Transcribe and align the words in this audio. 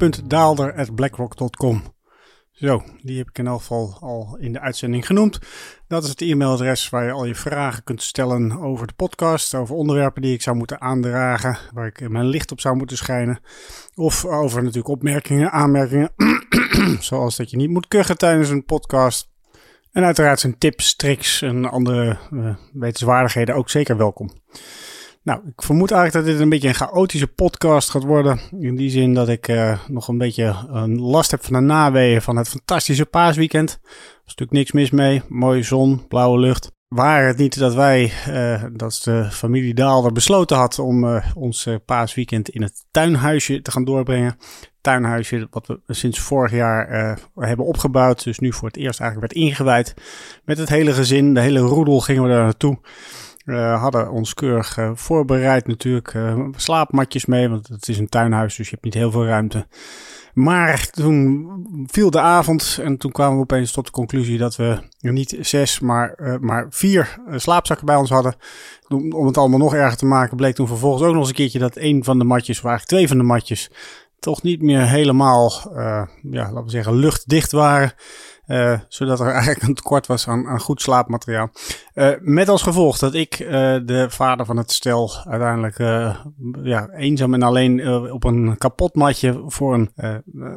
vraag.daalder.blackrock.com. 0.00 1.82
Zo, 2.50 2.82
die 3.02 3.18
heb 3.18 3.28
ik 3.28 3.38
in 3.38 3.46
elk 3.46 3.60
geval 3.60 3.96
al 4.00 4.36
in 4.38 4.52
de 4.52 4.60
uitzending 4.60 5.06
genoemd. 5.06 5.38
Dat 5.88 6.02
is 6.04 6.08
het 6.08 6.20
e-mailadres 6.20 6.88
waar 6.88 7.04
je 7.04 7.12
al 7.12 7.24
je 7.24 7.34
vragen 7.34 7.84
kunt 7.84 8.02
stellen 8.02 8.60
over 8.60 8.86
de 8.86 8.92
podcast, 8.92 9.54
over 9.54 9.74
onderwerpen 9.74 10.22
die 10.22 10.34
ik 10.34 10.42
zou 10.42 10.56
moeten 10.56 10.80
aandragen, 10.80 11.58
waar 11.72 11.86
ik 11.86 12.08
mijn 12.08 12.26
licht 12.26 12.52
op 12.52 12.60
zou 12.60 12.76
moeten 12.76 12.96
schijnen. 12.96 13.40
Of 13.94 14.24
over 14.24 14.58
natuurlijk 14.58 14.88
opmerkingen, 14.88 15.50
aanmerkingen, 15.50 16.12
zoals 17.00 17.36
dat 17.36 17.50
je 17.50 17.56
niet 17.56 17.70
moet 17.70 17.88
kuchen 17.88 18.18
tijdens 18.18 18.48
een 18.48 18.64
podcast. 18.64 19.28
En 19.92 20.04
uiteraard 20.04 20.40
zijn 20.40 20.58
tips, 20.58 20.96
tricks 20.96 21.42
en 21.42 21.70
andere 21.70 22.18
uh, 22.30 22.54
wetenswaardigheden 22.72 23.54
ook 23.54 23.70
zeker 23.70 23.96
welkom. 23.96 24.30
Nou, 25.30 25.42
ik 25.46 25.62
vermoed 25.62 25.90
eigenlijk 25.90 26.24
dat 26.24 26.34
dit 26.34 26.42
een 26.42 26.48
beetje 26.48 26.68
een 26.68 26.74
chaotische 26.74 27.26
podcast 27.26 27.90
gaat 27.90 28.02
worden. 28.02 28.40
In 28.58 28.76
die 28.76 28.90
zin 28.90 29.14
dat 29.14 29.28
ik 29.28 29.48
uh, 29.48 29.78
nog 29.88 30.08
een 30.08 30.18
beetje 30.18 30.54
een 30.68 31.00
last 31.00 31.30
heb 31.30 31.44
van 31.44 31.52
de 31.52 31.60
naweeën 31.60 32.22
van 32.22 32.36
het 32.36 32.48
fantastische 32.48 33.06
paasweekend. 33.06 33.70
Er 33.70 33.88
is 34.24 34.34
natuurlijk 34.34 34.52
niks 34.52 34.72
mis 34.72 34.90
mee. 34.90 35.22
Mooie 35.28 35.62
zon, 35.62 36.06
blauwe 36.08 36.38
lucht. 36.38 36.72
Waar 36.88 37.26
het 37.26 37.36
niet 37.36 37.58
dat 37.58 37.74
wij, 37.74 38.12
uh, 38.28 38.64
dat 38.72 39.00
de 39.04 39.28
familie 39.30 39.74
Daalder 39.74 40.12
besloten 40.12 40.56
had 40.56 40.78
om 40.78 41.22
ons 41.34 41.68
paasweekend 41.84 42.48
in 42.48 42.62
het 42.62 42.84
tuinhuisje 42.90 43.62
te 43.62 43.70
gaan 43.70 43.84
doorbrengen. 43.84 44.36
Tuinhuisje 44.80 45.46
wat 45.50 45.66
we 45.66 45.94
sinds 45.94 46.20
vorig 46.20 46.52
jaar 46.52 47.18
hebben 47.34 47.66
opgebouwd. 47.66 48.24
Dus 48.24 48.38
nu 48.38 48.52
voor 48.52 48.68
het 48.68 48.76
eerst 48.76 49.00
eigenlijk 49.00 49.32
werd 49.32 49.44
ingewijd. 49.44 49.94
Met 50.44 50.58
het 50.58 50.68
hele 50.68 50.92
gezin, 50.92 51.34
de 51.34 51.40
hele 51.40 51.60
roedel 51.60 52.00
gingen 52.00 52.22
we 52.22 52.28
daar 52.28 52.42
naartoe. 52.42 52.78
We 53.44 53.56
hadden 53.56 54.10
ons 54.10 54.34
keurig 54.34 54.78
uh, 54.78 54.90
voorbereid 54.94 55.66
natuurlijk. 55.66 56.14
Uh, 56.14 56.46
slaapmatjes 56.56 57.26
mee, 57.26 57.48
want 57.48 57.68
het 57.68 57.88
is 57.88 57.98
een 57.98 58.08
tuinhuis, 58.08 58.56
dus 58.56 58.66
je 58.66 58.72
hebt 58.72 58.84
niet 58.84 58.94
heel 58.94 59.10
veel 59.10 59.26
ruimte. 59.26 59.66
Maar 60.34 60.90
toen 60.90 61.46
viel 61.86 62.10
de 62.10 62.20
avond 62.20 62.78
en 62.82 62.96
toen 62.96 63.12
kwamen 63.12 63.36
we 63.36 63.42
opeens 63.42 63.72
tot 63.72 63.86
de 63.86 63.92
conclusie 63.92 64.38
dat 64.38 64.56
we 64.56 64.78
niet 65.00 65.36
zes, 65.40 65.80
maar, 65.80 66.14
uh, 66.20 66.36
maar 66.38 66.66
vier 66.70 67.18
slaapzakken 67.30 67.86
bij 67.86 67.96
ons 67.96 68.10
hadden. 68.10 68.34
Om, 68.88 69.26
het 69.26 69.36
allemaal 69.36 69.58
nog 69.58 69.74
erger 69.74 69.98
te 69.98 70.06
maken, 70.06 70.36
bleek 70.36 70.54
toen 70.54 70.66
vervolgens 70.66 71.02
ook 71.02 71.10
nog 71.10 71.18
eens 71.18 71.28
een 71.28 71.34
keertje 71.34 71.58
dat 71.58 71.76
een 71.76 72.04
van 72.04 72.18
de 72.18 72.24
matjes, 72.24 72.58
of 72.58 72.64
eigenlijk 72.64 72.94
twee 72.94 73.08
van 73.08 73.18
de 73.18 73.32
matjes, 73.32 73.70
toch 74.18 74.42
niet 74.42 74.62
meer 74.62 74.86
helemaal, 74.86 75.52
ja, 76.22 76.52
laten 76.52 76.64
we 76.64 76.70
zeggen, 76.70 76.94
luchtdicht 76.94 77.52
waren. 77.52 77.92
Uh, 78.50 78.78
zodat 78.88 79.20
er 79.20 79.26
eigenlijk 79.42 79.62
een 79.62 79.74
tekort 79.74 80.06
was 80.06 80.28
aan, 80.28 80.60
goed 80.60 80.82
slaapmateriaal. 80.82 81.50
Uh, 81.94 82.10
met 82.20 82.48
als 82.48 82.62
gevolg 82.62 82.98
dat 82.98 83.14
ik, 83.14 83.38
uh, 83.38 83.50
de 83.84 84.06
vader 84.08 84.46
van 84.46 84.56
het 84.56 84.72
stel, 84.72 85.12
uiteindelijk 85.24 85.78
ja, 86.62 86.88
eenzaam 86.88 87.34
en 87.34 87.42
alleen 87.42 87.88
op 88.12 88.24
een 88.24 88.58
kapot 88.58 88.94
matje 88.94 89.42
voor 89.46 89.74
een 89.74 89.92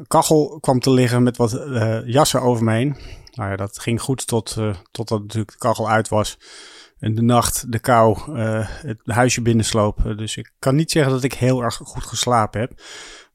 kachel 0.07 0.57
kwam 0.59 0.79
te 0.79 0.91
liggen 0.91 1.23
met 1.23 1.37
wat 1.37 1.61
jassen 2.05 2.41
over 2.41 2.63
me 2.63 2.73
heen. 2.73 2.97
Nou 3.31 3.49
ja, 3.49 3.55
dat 3.55 3.79
ging 3.79 4.01
goed 4.01 4.27
tot, 4.27 4.57
totdat 4.91 5.21
natuurlijk 5.21 5.51
de 5.51 5.57
kachel 5.57 5.89
uit 5.89 6.09
was. 6.09 6.37
En 6.99 7.15
de 7.15 7.21
nacht, 7.21 7.71
de 7.71 7.79
kou, 7.79 8.37
het 8.37 8.99
huisje 9.03 9.41
binnensloop. 9.41 10.13
dus 10.17 10.37
ik 10.37 10.51
kan 10.59 10.75
niet 10.75 10.91
zeggen 10.91 11.11
dat 11.11 11.23
ik 11.23 11.33
heel 11.33 11.63
erg 11.63 11.75
goed 11.75 12.03
geslapen 12.03 12.59
heb. 12.59 12.71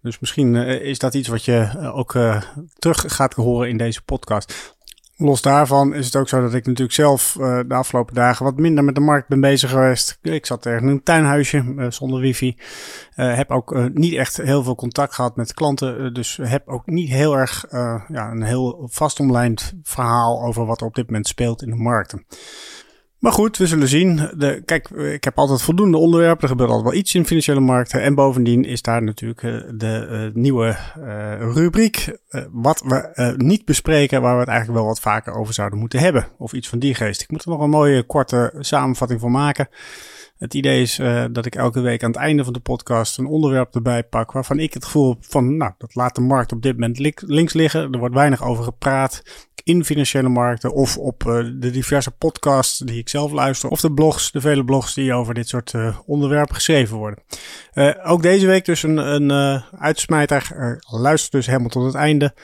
Dus 0.03 0.19
misschien 0.19 0.55
uh, 0.55 0.81
is 0.81 0.99
dat 0.99 1.15
iets 1.15 1.29
wat 1.29 1.45
je 1.45 1.71
uh, 1.77 1.97
ook 1.97 2.15
uh, 2.15 2.43
terug 2.79 3.05
gaat 3.07 3.35
horen 3.35 3.69
in 3.69 3.77
deze 3.77 4.03
podcast. 4.03 4.77
Los 5.17 5.43
daarvan 5.43 5.95
is 5.95 6.05
het 6.07 6.17
ook 6.17 6.29
zo 6.29 6.41
dat 6.41 6.55
ik 6.55 6.67
natuurlijk 6.67 6.95
zelf 6.95 7.33
de 7.67 7.75
afgelopen 7.75 8.15
dagen 8.15 8.45
wat 8.45 8.57
minder 8.57 8.85
met 8.85 8.95
de 8.95 9.01
markt 9.01 9.29
ben 9.29 9.41
bezig 9.41 9.71
geweest. 9.71 10.19
Ik 10.23 10.47
zat 10.47 10.67
ergens 10.67 10.85
in 10.85 10.89
een 10.91 11.03
tuinhuisje 11.03 11.87
zonder 11.89 12.21
wifi. 12.21 12.57
heb 13.15 13.51
ook 13.51 13.91
niet 13.95 14.15
echt 14.15 14.37
heel 14.37 14.63
veel 14.63 14.75
contact 14.75 15.15
gehad 15.15 15.37
met 15.37 15.55
klanten. 15.55 16.15
dus 16.15 16.39
heb 16.43 16.69
ook 16.69 16.87
niet 16.87 17.09
heel 17.09 17.37
erg 17.37 17.65
ja, 18.09 18.31
een 18.31 18.43
heel 18.43 18.89
vastomlijnd 18.91 19.73
verhaal 19.83 20.43
over 20.43 20.67
wat 20.67 20.81
er 20.81 20.87
op 20.87 20.95
dit 20.95 21.07
moment 21.07 21.27
speelt 21.27 21.63
in 21.63 21.71
de 21.71 21.77
markten. 21.77 22.27
Maar 23.19 23.33
goed, 23.33 23.57
we 23.57 23.67
zullen 23.67 23.89
zien. 23.89 24.17
De, 24.37 24.63
kijk, 24.65 24.89
ik 24.91 25.25
heb 25.25 25.39
altijd 25.39 25.63
voldoende 25.63 25.97
onderwerpen. 25.97 26.43
Er 26.43 26.49
gebeurt 26.49 26.71
altijd 26.71 26.89
wel 26.89 26.99
iets 26.99 27.15
in 27.15 27.27
financiële 27.27 27.61
markten. 27.61 28.03
En 28.03 28.15
bovendien 28.15 28.65
is 28.65 28.83
daar 28.83 29.03
natuurlijk 29.03 29.43
uh, 29.43 29.63
de 29.75 30.09
uh, 30.11 30.35
nieuwe 30.35 30.77
uh, 30.99 31.53
rubriek. 31.53 32.19
wat 32.51 32.81
we 32.81 33.35
niet 33.37 33.65
bespreken, 33.65 34.23
waar 34.23 34.35
we 34.35 34.41
het 34.41 34.49
eigenlijk 34.49 34.79
wel 34.79 34.89
wat 34.89 35.01
vaker 35.01 35.35
over 35.35 35.55
zouden 35.55 35.79
moeten 35.79 35.99
hebben. 35.99 36.27
Of 36.39 36.53
iets 36.53 36.69
van 36.69 36.79
die 36.79 36.95
geest. 36.95 37.23
Ik 37.23 37.31
moet 37.31 37.43
er 37.43 37.51
nog 37.51 37.61
een 37.61 37.71
mooie 37.71 38.03
korte 38.03 38.55
samenvatting 38.59 39.21
van 39.21 39.31
maken. 39.31 39.69
Het 40.39 40.55
idee 40.55 40.81
is 40.81 40.99
uh, 40.99 41.25
dat 41.31 41.47
ik 41.47 41.55
elke 41.55 41.81
week 41.81 42.03
aan 42.03 42.11
het 42.11 42.19
einde 42.19 42.45
van 42.45 42.53
de 42.53 42.61
podcast 42.61 43.19
een 43.19 43.27
onderwerp 43.27 43.75
erbij 43.75 44.03
pak 44.03 44.33
waarvan 44.33 44.59
ik 44.59 44.75
het 44.75 44.85
gevoel 44.85 45.17
van, 45.21 45.57
nou, 45.57 45.73
dat 45.79 45.95
laat 45.95 46.15
de 46.15 46.21
markt 46.21 46.53
op 46.53 46.63
dit 46.63 46.73
moment 46.73 46.99
li 46.99 47.13
links 47.17 47.53
liggen. 47.53 47.93
Er 47.93 47.99
wordt 47.99 48.15
weinig 48.15 48.45
over 48.45 48.65
gepraat 48.65 49.23
in 49.65 49.85
financiële 49.85 50.29
markten 50.29 50.73
of 50.73 50.99
op 50.99 51.25
uh, 51.25 51.35
de 51.55 51.71
diverse 51.71 52.11
podcasts 52.11 52.79
die 52.79 52.99
ik 52.99 53.09
zelf 53.09 53.33
luister 53.33 53.69
of 53.69 53.81
de 53.81 53.93
blogs, 53.93 54.31
de 54.31 54.41
vele 54.41 54.65
blogs 54.65 54.95
die 54.95 55.13
over 55.13 55.35
dit 55.35 55.49
soort 55.49 55.73
uh, 55.73 55.99
onderwerpen 56.07 56.55
geschreven 56.55 56.97
worden. 56.97 57.23
ook 58.03 58.23
deze 58.23 58.47
week 58.47 58.65
dus 58.65 58.83
een, 58.83 58.97
een 58.97 59.63
uitsmijter. 59.79 60.53
luister 60.91 61.31
dus 61.31 61.47
helemaal 61.47 61.69
tot 61.69 61.85
het 61.85 61.95
einde. 61.95 62.35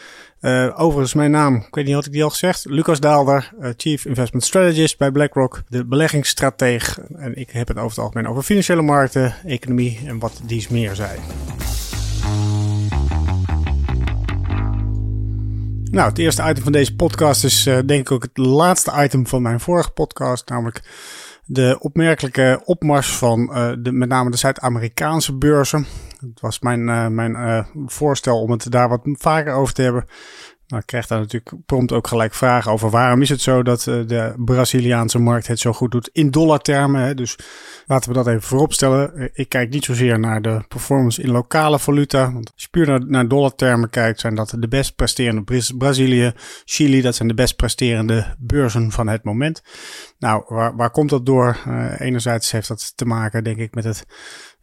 Uh, 0.44 0.80
overigens, 0.80 1.14
mijn 1.14 1.30
naam, 1.30 1.54
ik 1.54 1.74
weet 1.74 1.84
niet, 1.84 1.94
had 1.94 2.06
ik 2.06 2.12
die 2.12 2.24
al 2.24 2.30
gezegd? 2.30 2.64
Lucas 2.68 3.00
Daalder, 3.00 3.52
uh, 3.60 3.68
Chief 3.76 4.04
Investment 4.04 4.44
Strategist 4.44 4.98
bij 4.98 5.10
BlackRock, 5.10 5.62
de 5.68 5.84
beleggingsstrateeg. 5.84 6.98
En 7.16 7.36
ik 7.36 7.50
heb 7.50 7.68
het 7.68 7.76
over 7.76 7.90
het 7.90 7.98
algemeen 7.98 8.28
over 8.28 8.42
financiële 8.42 8.82
markten, 8.82 9.34
economie 9.44 10.00
en 10.06 10.18
wat 10.18 10.40
dies 10.46 10.68
meer 10.68 10.94
zijn. 10.94 11.18
Nou, 15.90 16.08
het 16.08 16.18
eerste 16.18 16.42
item 16.42 16.62
van 16.62 16.72
deze 16.72 16.96
podcast 16.96 17.44
is 17.44 17.66
uh, 17.66 17.78
denk 17.86 18.00
ik 18.00 18.10
ook 18.10 18.22
het 18.22 18.46
laatste 18.46 18.92
item 18.96 19.26
van 19.26 19.42
mijn 19.42 19.60
vorige 19.60 19.90
podcast, 19.90 20.48
namelijk 20.48 20.82
de 21.44 21.76
opmerkelijke 21.80 22.60
opmars 22.64 23.16
van 23.16 23.46
de, 23.82 23.92
met 23.92 24.08
name 24.08 24.30
de 24.30 24.36
Zuid-Amerikaanse 24.36 25.34
beurzen. 25.34 25.86
Het 26.30 26.40
was 26.40 26.60
mijn, 26.60 26.80
uh, 26.80 27.06
mijn 27.06 27.32
uh, 27.32 27.64
voorstel 27.86 28.40
om 28.40 28.50
het 28.50 28.70
daar 28.70 28.88
wat 28.88 29.00
vaker 29.04 29.52
over 29.52 29.74
te 29.74 29.82
hebben. 29.82 30.04
Nou, 30.66 30.80
ik 30.82 30.86
krijg 30.86 31.06
daar 31.06 31.18
natuurlijk 31.18 31.54
prompt 31.66 31.92
ook 31.92 32.06
gelijk 32.06 32.34
vragen 32.34 32.72
over 32.72 32.90
waarom 32.90 33.22
is 33.22 33.28
het 33.28 33.40
zo 33.40 33.62
dat 33.62 33.86
uh, 33.86 34.06
de 34.06 34.34
Braziliaanse 34.36 35.18
markt 35.18 35.46
het 35.46 35.58
zo 35.58 35.72
goed 35.72 35.90
doet 35.90 36.10
in 36.12 36.30
dollartermen. 36.30 37.00
Hè? 37.02 37.14
Dus 37.14 37.38
laten 37.86 38.08
we 38.08 38.16
dat 38.16 38.26
even 38.26 38.42
vooropstellen. 38.42 39.30
Ik 39.32 39.48
kijk 39.48 39.70
niet 39.70 39.84
zozeer 39.84 40.18
naar 40.18 40.42
de 40.42 40.64
performance 40.68 41.22
in 41.22 41.30
lokale 41.30 41.78
valuta. 41.78 42.32
Want 42.32 42.52
als 42.52 42.62
je 42.62 42.68
puur 42.70 42.86
naar, 42.86 43.06
naar 43.06 43.28
dollartermen 43.28 43.90
kijkt, 43.90 44.20
zijn 44.20 44.34
dat 44.34 44.54
de 44.58 44.68
best 44.68 44.94
presterende 44.94 45.62
Brazilië, 45.78 46.32
Chili, 46.64 47.00
dat 47.00 47.14
zijn 47.14 47.28
de 47.28 47.34
best 47.34 47.56
presterende 47.56 48.34
beurzen 48.38 48.90
van 48.90 49.08
het 49.08 49.24
moment. 49.24 49.62
Nou, 50.18 50.44
waar, 50.46 50.76
waar 50.76 50.90
komt 50.90 51.10
dat 51.10 51.26
door? 51.26 51.56
Enerzijds 51.98 52.50
heeft 52.50 52.68
dat 52.68 52.92
te 52.96 53.04
maken, 53.04 53.44
denk 53.44 53.58
ik, 53.58 53.74
met 53.74 53.84
het 53.84 54.06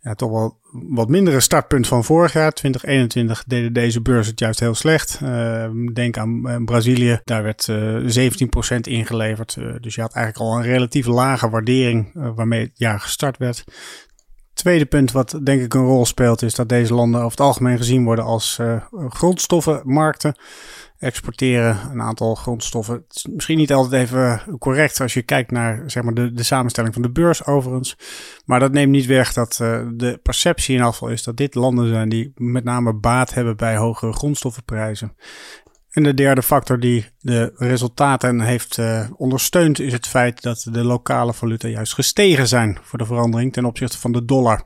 ja, 0.02 0.14
toch 0.14 0.32
wel 0.32 0.60
wat 0.72 1.10
mindere 1.10 1.40
startpunt 1.40 1.88
van 1.88 2.04
vorig 2.04 2.34
jaar. 2.34 2.52
2021 2.52 3.44
deden 3.48 3.74
deze 3.74 4.02
beurs 4.02 4.28
het 4.28 4.40
juist 4.40 4.60
heel 4.60 4.76
slecht. 4.76 5.20
Uh, 5.24 5.70
denk 5.94 6.18
aan 6.18 6.42
uh, 6.46 6.56
Brazilië, 6.66 7.20
daar 7.24 7.44
werd 7.44 7.68
uh, 7.68 8.18
eh, 8.18 8.32
17% 8.76 8.80
ingeleverd. 8.82 9.58
dus 9.82 9.96
je 9.96 10.02
had 10.02 10.14
eigenlijk 10.14 10.46
al 10.46 10.58
een 10.58 10.72
relatief 10.72 11.06
lage 11.06 11.50
waardering 11.50 12.12
waarmee 12.36 12.62
het 12.62 12.72
jaar 12.74 13.00
gestart 13.00 13.38
werd. 13.38 13.64
Tweede 14.54 14.86
punt 14.86 15.12
wat 15.12 15.40
denk 15.44 15.62
ik 15.62 15.74
een 15.74 15.86
rol 15.86 16.06
speelt 16.06 16.42
is 16.42 16.56
dat 16.56 16.70
deze 16.70 16.94
landen 16.94 17.20
over 17.20 17.32
het 17.32 17.48
algemeen 17.48 17.78
gezien 17.78 18.04
worden 18.04 18.26
als 18.26 18.60
grondstoffenmarkten 19.10 20.36
exporteren 21.02 21.78
een 21.92 22.02
aantal 22.02 22.36
grondstoffen. 22.36 22.94
Het 22.94 23.16
is 23.16 23.26
misschien 23.26 23.58
niet 23.58 23.74
altijd 23.74 24.02
even 24.04 24.58
correct 24.60 25.02
als 25.02 25.14
je 25.14 25.22
kijkt 25.22 25.52
naar 25.52 25.84
zeg 25.86 26.04
maar, 26.04 26.14
de, 26.14 26.32
de 26.32 26.44
samenstelling 26.44 26.94
van 26.94 27.04
de 27.04 27.12
beurs 27.12 27.46
overigens. 27.46 27.98
Maar 28.46 28.60
dat 28.60 28.72
neemt 28.72 28.92
niet 28.92 29.06
weg 29.06 29.34
dat 29.34 29.60
uh, 29.62 29.88
de 29.94 30.20
perceptie 30.24 30.76
in 30.76 30.82
afval 30.82 31.10
is 31.10 31.24
dat 31.24 31.38
dit 31.38 31.56
landen 31.56 31.88
zijn 31.88 32.10
die 32.10 32.32
met 32.36 32.64
name 32.64 32.94
baat 32.94 33.34
hebben 33.34 33.58
bij 33.58 33.76
hogere 33.76 34.14
grondstoffenprijzen. 34.14 35.16
En 35.90 36.04
de 36.04 36.14
derde 36.14 36.44
factor 36.44 36.80
die 36.80 37.06
de 37.20 37.54
resultaten 37.56 38.42
heeft 38.42 38.78
uh, 38.78 39.08
ondersteund 39.18 39.80
is 39.80 39.94
het 39.94 40.08
feit 40.08 40.42
dat 40.42 40.68
de 40.72 40.84
lokale 40.84 41.34
valuta 41.34 41.68
juist 41.68 41.94
gestegen 41.94 42.48
zijn 42.48 42.80
voor 42.82 43.00
de 43.00 43.06
verandering 43.06 43.54
ten 43.54 43.66
opzichte 43.66 43.98
van 43.98 44.12
de 44.12 44.26
dollar. 44.26 44.66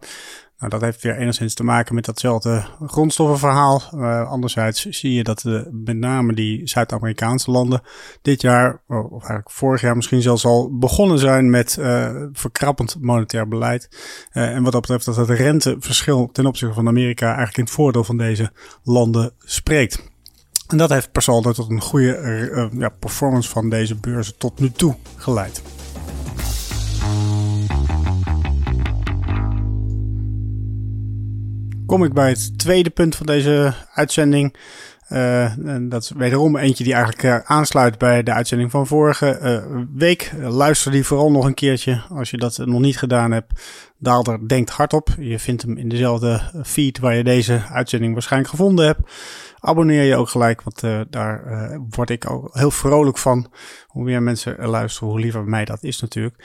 Nou, 0.58 0.72
dat 0.72 0.82
heeft 0.82 1.02
weer 1.02 1.18
enigszins 1.18 1.54
te 1.54 1.64
maken 1.64 1.96
met 1.96 2.06
datzelfde 2.06 2.66
grondstoffenverhaal. 2.86 3.82
Uh, 3.94 4.30
anderzijds 4.30 4.86
zie 4.86 5.14
je 5.14 5.24
dat 5.24 5.40
de, 5.40 5.70
met 5.72 5.98
name 5.98 6.34
die 6.34 6.68
Zuid-Amerikaanse 6.68 7.52
landen 7.52 7.82
dit 8.22 8.42
jaar, 8.42 8.82
of 8.88 9.12
eigenlijk 9.12 9.52
vorig 9.52 9.82
jaar 9.82 9.96
misschien 9.96 10.22
zelfs 10.22 10.46
al 10.46 10.78
begonnen 10.78 11.20
zijn 11.20 11.50
met 11.50 11.78
uh, 11.80 12.16
verkrappend 12.32 12.98
monetair 13.02 13.48
beleid. 13.48 13.90
Uh, 14.34 14.50
en 14.50 14.64
wat 14.64 14.72
dat 14.72 14.82
betreft 14.82 15.06
dat 15.06 15.16
het 15.16 15.30
renteverschil 15.30 16.30
ten 16.32 16.46
opzichte 16.46 16.76
van 16.76 16.88
Amerika 16.88 17.26
eigenlijk 17.26 17.58
in 17.58 17.64
het 17.64 17.74
voordeel 17.74 18.04
van 18.04 18.18
deze 18.18 18.52
landen 18.84 19.32
spreekt. 19.40 20.14
En 20.68 20.78
dat 20.78 20.90
heeft 20.90 21.12
per 21.12 21.22
saldo 21.22 21.52
tot 21.52 21.70
een 21.70 21.82
goede 21.82 22.70
ja, 22.78 22.90
performance 22.90 23.50
van 23.50 23.70
deze 23.70 23.96
beurzen 23.96 24.38
tot 24.38 24.60
nu 24.60 24.72
toe 24.72 24.96
geleid. 25.16 25.62
Kom 31.86 32.04
ik 32.04 32.14
bij 32.14 32.30
het 32.30 32.60
tweede 32.60 32.90
punt 32.90 33.16
van 33.16 33.26
deze 33.26 33.74
uitzending. 33.94 34.56
Uh, 35.10 35.44
en 35.68 35.90
dat 35.90 36.04
is 36.04 36.12
wederom 36.18 36.58
eentje 36.58 36.84
die 36.84 36.94
eigenlijk 36.94 37.24
uh, 37.24 37.38
aansluit 37.44 37.98
bij 37.98 38.24
de 38.24 38.34
uitzending 38.34 38.72
van 38.72 38.88
vorige 38.88 39.40
uh, 39.44 39.82
week. 39.94 40.32
luister 40.42 40.92
die 40.92 41.06
vooral 41.06 41.32
nog 41.32 41.46
een 41.46 41.54
keertje. 41.54 42.02
Als 42.10 42.30
je 42.30 42.38
dat 42.38 42.58
nog 42.58 42.80
niet 42.80 42.98
gedaan 42.98 43.32
hebt, 43.32 43.62
Daalder 44.00 44.48
denkt 44.48 44.70
hardop. 44.70 45.10
Je 45.20 45.40
vindt 45.40 45.62
hem 45.62 45.78
in 45.78 45.90
dezelfde 45.90 46.42
feed 46.64 47.00
waar 47.00 47.16
je 47.16 47.24
deze 47.24 47.64
uitzending 47.72 48.14
waarschijnlijk 48.14 48.52
gevonden 48.52 48.86
hebt 48.86 49.12
abonneer 49.60 50.04
je 50.04 50.16
ook 50.16 50.30
gelijk, 50.30 50.62
want 50.62 50.84
uh, 50.84 51.02
daar 51.10 51.44
uh, 51.48 51.78
word 51.90 52.10
ik 52.10 52.30
ook 52.30 52.50
heel 52.52 52.72
vrolijk 52.72 53.18
van. 53.18 53.52
Hoe 53.88 54.04
meer 54.04 54.24
mensen 54.24 54.68
luisteren, 54.68 55.10
hoe 55.10 55.20
liever 55.20 55.44
mij 55.44 55.66
dat 55.66 55.84
is 55.84 56.02
natuurlijk. 56.02 56.44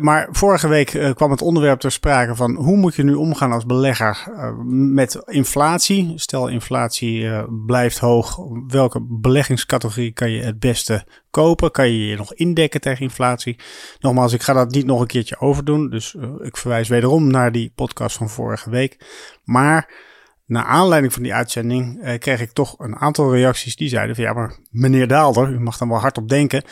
Maar 0.00 0.28
vorige 0.30 0.68
week 0.68 1.12
kwam 1.14 1.30
het 1.30 1.42
onderwerp 1.42 1.80
ter 1.80 1.92
sprake 1.92 2.34
van 2.34 2.54
hoe 2.54 2.76
moet 2.76 2.94
je 2.94 3.02
nu 3.02 3.14
omgaan 3.14 3.52
als 3.52 3.66
belegger 3.66 4.32
met 4.66 5.22
inflatie. 5.26 6.12
Stel 6.16 6.48
inflatie 6.48 7.28
blijft 7.66 7.98
hoog, 7.98 8.38
welke 8.66 9.06
beleggingscategorie 9.08 10.12
kan 10.12 10.30
je 10.30 10.42
het 10.42 10.58
beste 10.58 11.06
kopen? 11.38 11.70
Kan 11.70 11.88
je 11.88 12.06
je 12.06 12.16
nog 12.16 12.34
indekken 12.34 12.80
tegen 12.80 13.02
inflatie? 13.02 13.58
Nogmaals, 14.00 14.32
ik 14.32 14.42
ga 14.42 14.52
dat 14.52 14.70
niet 14.70 14.86
nog 14.86 15.00
een 15.00 15.06
keertje 15.06 15.40
overdoen, 15.40 15.90
dus 15.90 16.16
ik 16.42 16.56
verwijs 16.56 16.88
wederom 16.88 17.30
naar 17.30 17.52
die 17.52 17.72
podcast 17.74 18.16
van 18.16 18.28
vorige 18.28 18.70
week. 18.70 18.96
Maar 19.44 20.06
na 20.48 20.64
aanleiding 20.64 21.12
van 21.12 21.22
die 21.22 21.34
uitzending 21.34 22.02
eh, 22.02 22.18
kreeg 22.18 22.40
ik 22.40 22.52
toch 22.52 22.78
een 22.78 22.96
aantal 22.96 23.34
reacties 23.34 23.76
die 23.76 23.88
zeiden 23.88 24.14
van 24.14 24.24
ja, 24.24 24.32
maar 24.32 24.58
meneer 24.70 25.08
Daalder, 25.08 25.48
u 25.48 25.60
mag 25.60 25.78
dan 25.78 25.88
wel 25.88 25.98
hardop 25.98 26.28
denken. 26.28 26.62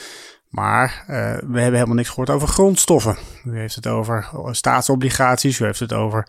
Maar 0.56 1.04
uh, 1.10 1.16
we 1.50 1.60
hebben 1.60 1.72
helemaal 1.72 1.94
niks 1.94 2.08
gehoord 2.08 2.30
over 2.30 2.48
grondstoffen. 2.48 3.16
U 3.44 3.58
heeft 3.58 3.74
het 3.74 3.86
over 3.86 4.28
eh, 4.32 4.48
staatsobligaties, 4.52 5.58
u 5.58 5.64
heeft 5.64 5.80
het 5.80 5.92
over 5.92 6.28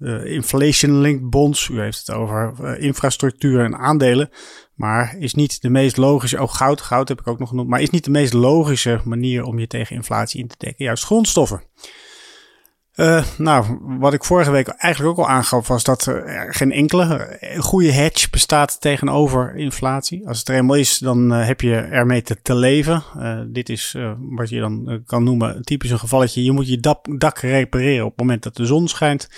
uh, 0.00 0.24
inflation-linked 0.24 1.30
bonds, 1.30 1.68
u 1.68 1.80
heeft 1.80 1.98
het 1.98 2.16
over 2.16 2.54
uh, 2.60 2.82
infrastructuur 2.82 3.64
en 3.64 3.76
aandelen. 3.76 4.30
Maar 4.74 5.16
is 5.18 5.34
niet 5.34 5.62
de 5.62 5.68
meest 5.68 5.96
logische, 5.96 6.42
oh 6.42 6.48
goud, 6.48 6.80
goud 6.80 7.08
heb 7.08 7.20
ik 7.20 7.26
ook 7.26 7.38
nog 7.38 7.48
genoemd, 7.48 7.68
maar 7.68 7.80
is 7.80 7.90
niet 7.90 8.04
de 8.04 8.10
meest 8.10 8.32
logische 8.32 9.00
manier 9.04 9.44
om 9.44 9.58
je 9.58 9.66
tegen 9.66 9.96
inflatie 9.96 10.40
in 10.40 10.48
te 10.48 10.56
dekken, 10.58 10.84
juist 10.84 11.04
grondstoffen. 11.04 11.62
Uh, 12.98 13.24
nou, 13.36 13.78
wat 13.80 14.12
ik 14.12 14.24
vorige 14.24 14.50
week 14.50 14.68
eigenlijk 14.68 15.18
ook 15.18 15.26
al 15.26 15.32
aangaf, 15.32 15.68
was 15.68 15.84
dat 15.84 16.06
er 16.06 16.46
geen 16.54 16.72
enkele 16.72 17.38
goede 17.58 17.92
hedge 17.92 18.28
bestaat 18.30 18.80
tegenover 18.80 19.56
inflatie. 19.56 20.28
Als 20.28 20.38
het 20.38 20.48
er 20.48 20.54
eenmaal 20.54 20.76
is, 20.76 20.98
dan 20.98 21.32
uh, 21.32 21.46
heb 21.46 21.60
je 21.60 21.76
ermee 21.76 22.22
te, 22.22 22.36
te 22.42 22.54
leven. 22.54 23.02
Dit 23.46 23.68
is 23.68 23.96
wat 24.18 24.48
je 24.48 24.60
dan 24.60 25.02
kan 25.06 25.24
noemen 25.24 25.62
typisch 25.62 25.90
een 25.90 25.98
gevalletje. 25.98 26.44
Je 26.44 26.52
moet 26.52 26.68
je 26.68 26.96
dak 27.18 27.38
repareren 27.38 28.04
op 28.04 28.10
het 28.10 28.20
moment 28.20 28.42
dat 28.42 28.56
de 28.56 28.66
zon 28.66 28.88
schijnt. 28.88 29.28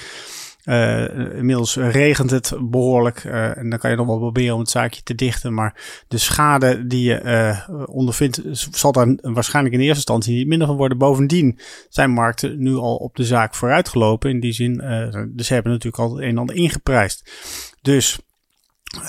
Uh, 0.71 1.37
inmiddels 1.37 1.77
regent 1.77 2.31
het 2.31 2.53
behoorlijk 2.61 3.25
uh, 3.25 3.57
en 3.57 3.71
dan 3.71 3.79
kan 3.79 3.91
je 3.91 3.97
nog 3.97 4.07
wel 4.07 4.19
proberen 4.19 4.55
om 4.55 4.61
het 4.61 4.71
zaakje 4.71 5.03
te 5.03 5.15
dichten. 5.15 5.55
Maar 5.55 6.03
de 6.09 6.19
schade 6.19 6.87
die 6.87 7.03
je 7.03 7.23
uh, 7.25 7.87
ondervindt, 7.89 8.41
zal 8.71 8.93
daar 8.93 9.17
waarschijnlijk 9.21 9.75
in 9.75 9.81
eerste 9.81 9.97
instantie 9.97 10.37
niet 10.37 10.47
minder 10.47 10.67
van 10.67 10.77
worden. 10.77 10.99
Bovendien 10.99 11.59
zijn 11.89 12.11
markten 12.11 12.63
nu 12.63 12.75
al 12.75 12.97
op 12.97 13.17
de 13.17 13.25
zaak 13.25 13.55
vooruitgelopen. 13.55 14.31
In 14.31 14.41
die 14.41 14.53
zin, 14.53 14.77
dus 15.29 15.47
ze 15.47 15.55
hebben 15.55 15.73
natuurlijk 15.73 16.03
al 16.03 16.11
het 16.11 16.23
een 16.23 16.29
en 16.29 16.39
ander 16.39 16.57
ingeprijsd. 16.57 17.31
Dus 17.83 18.19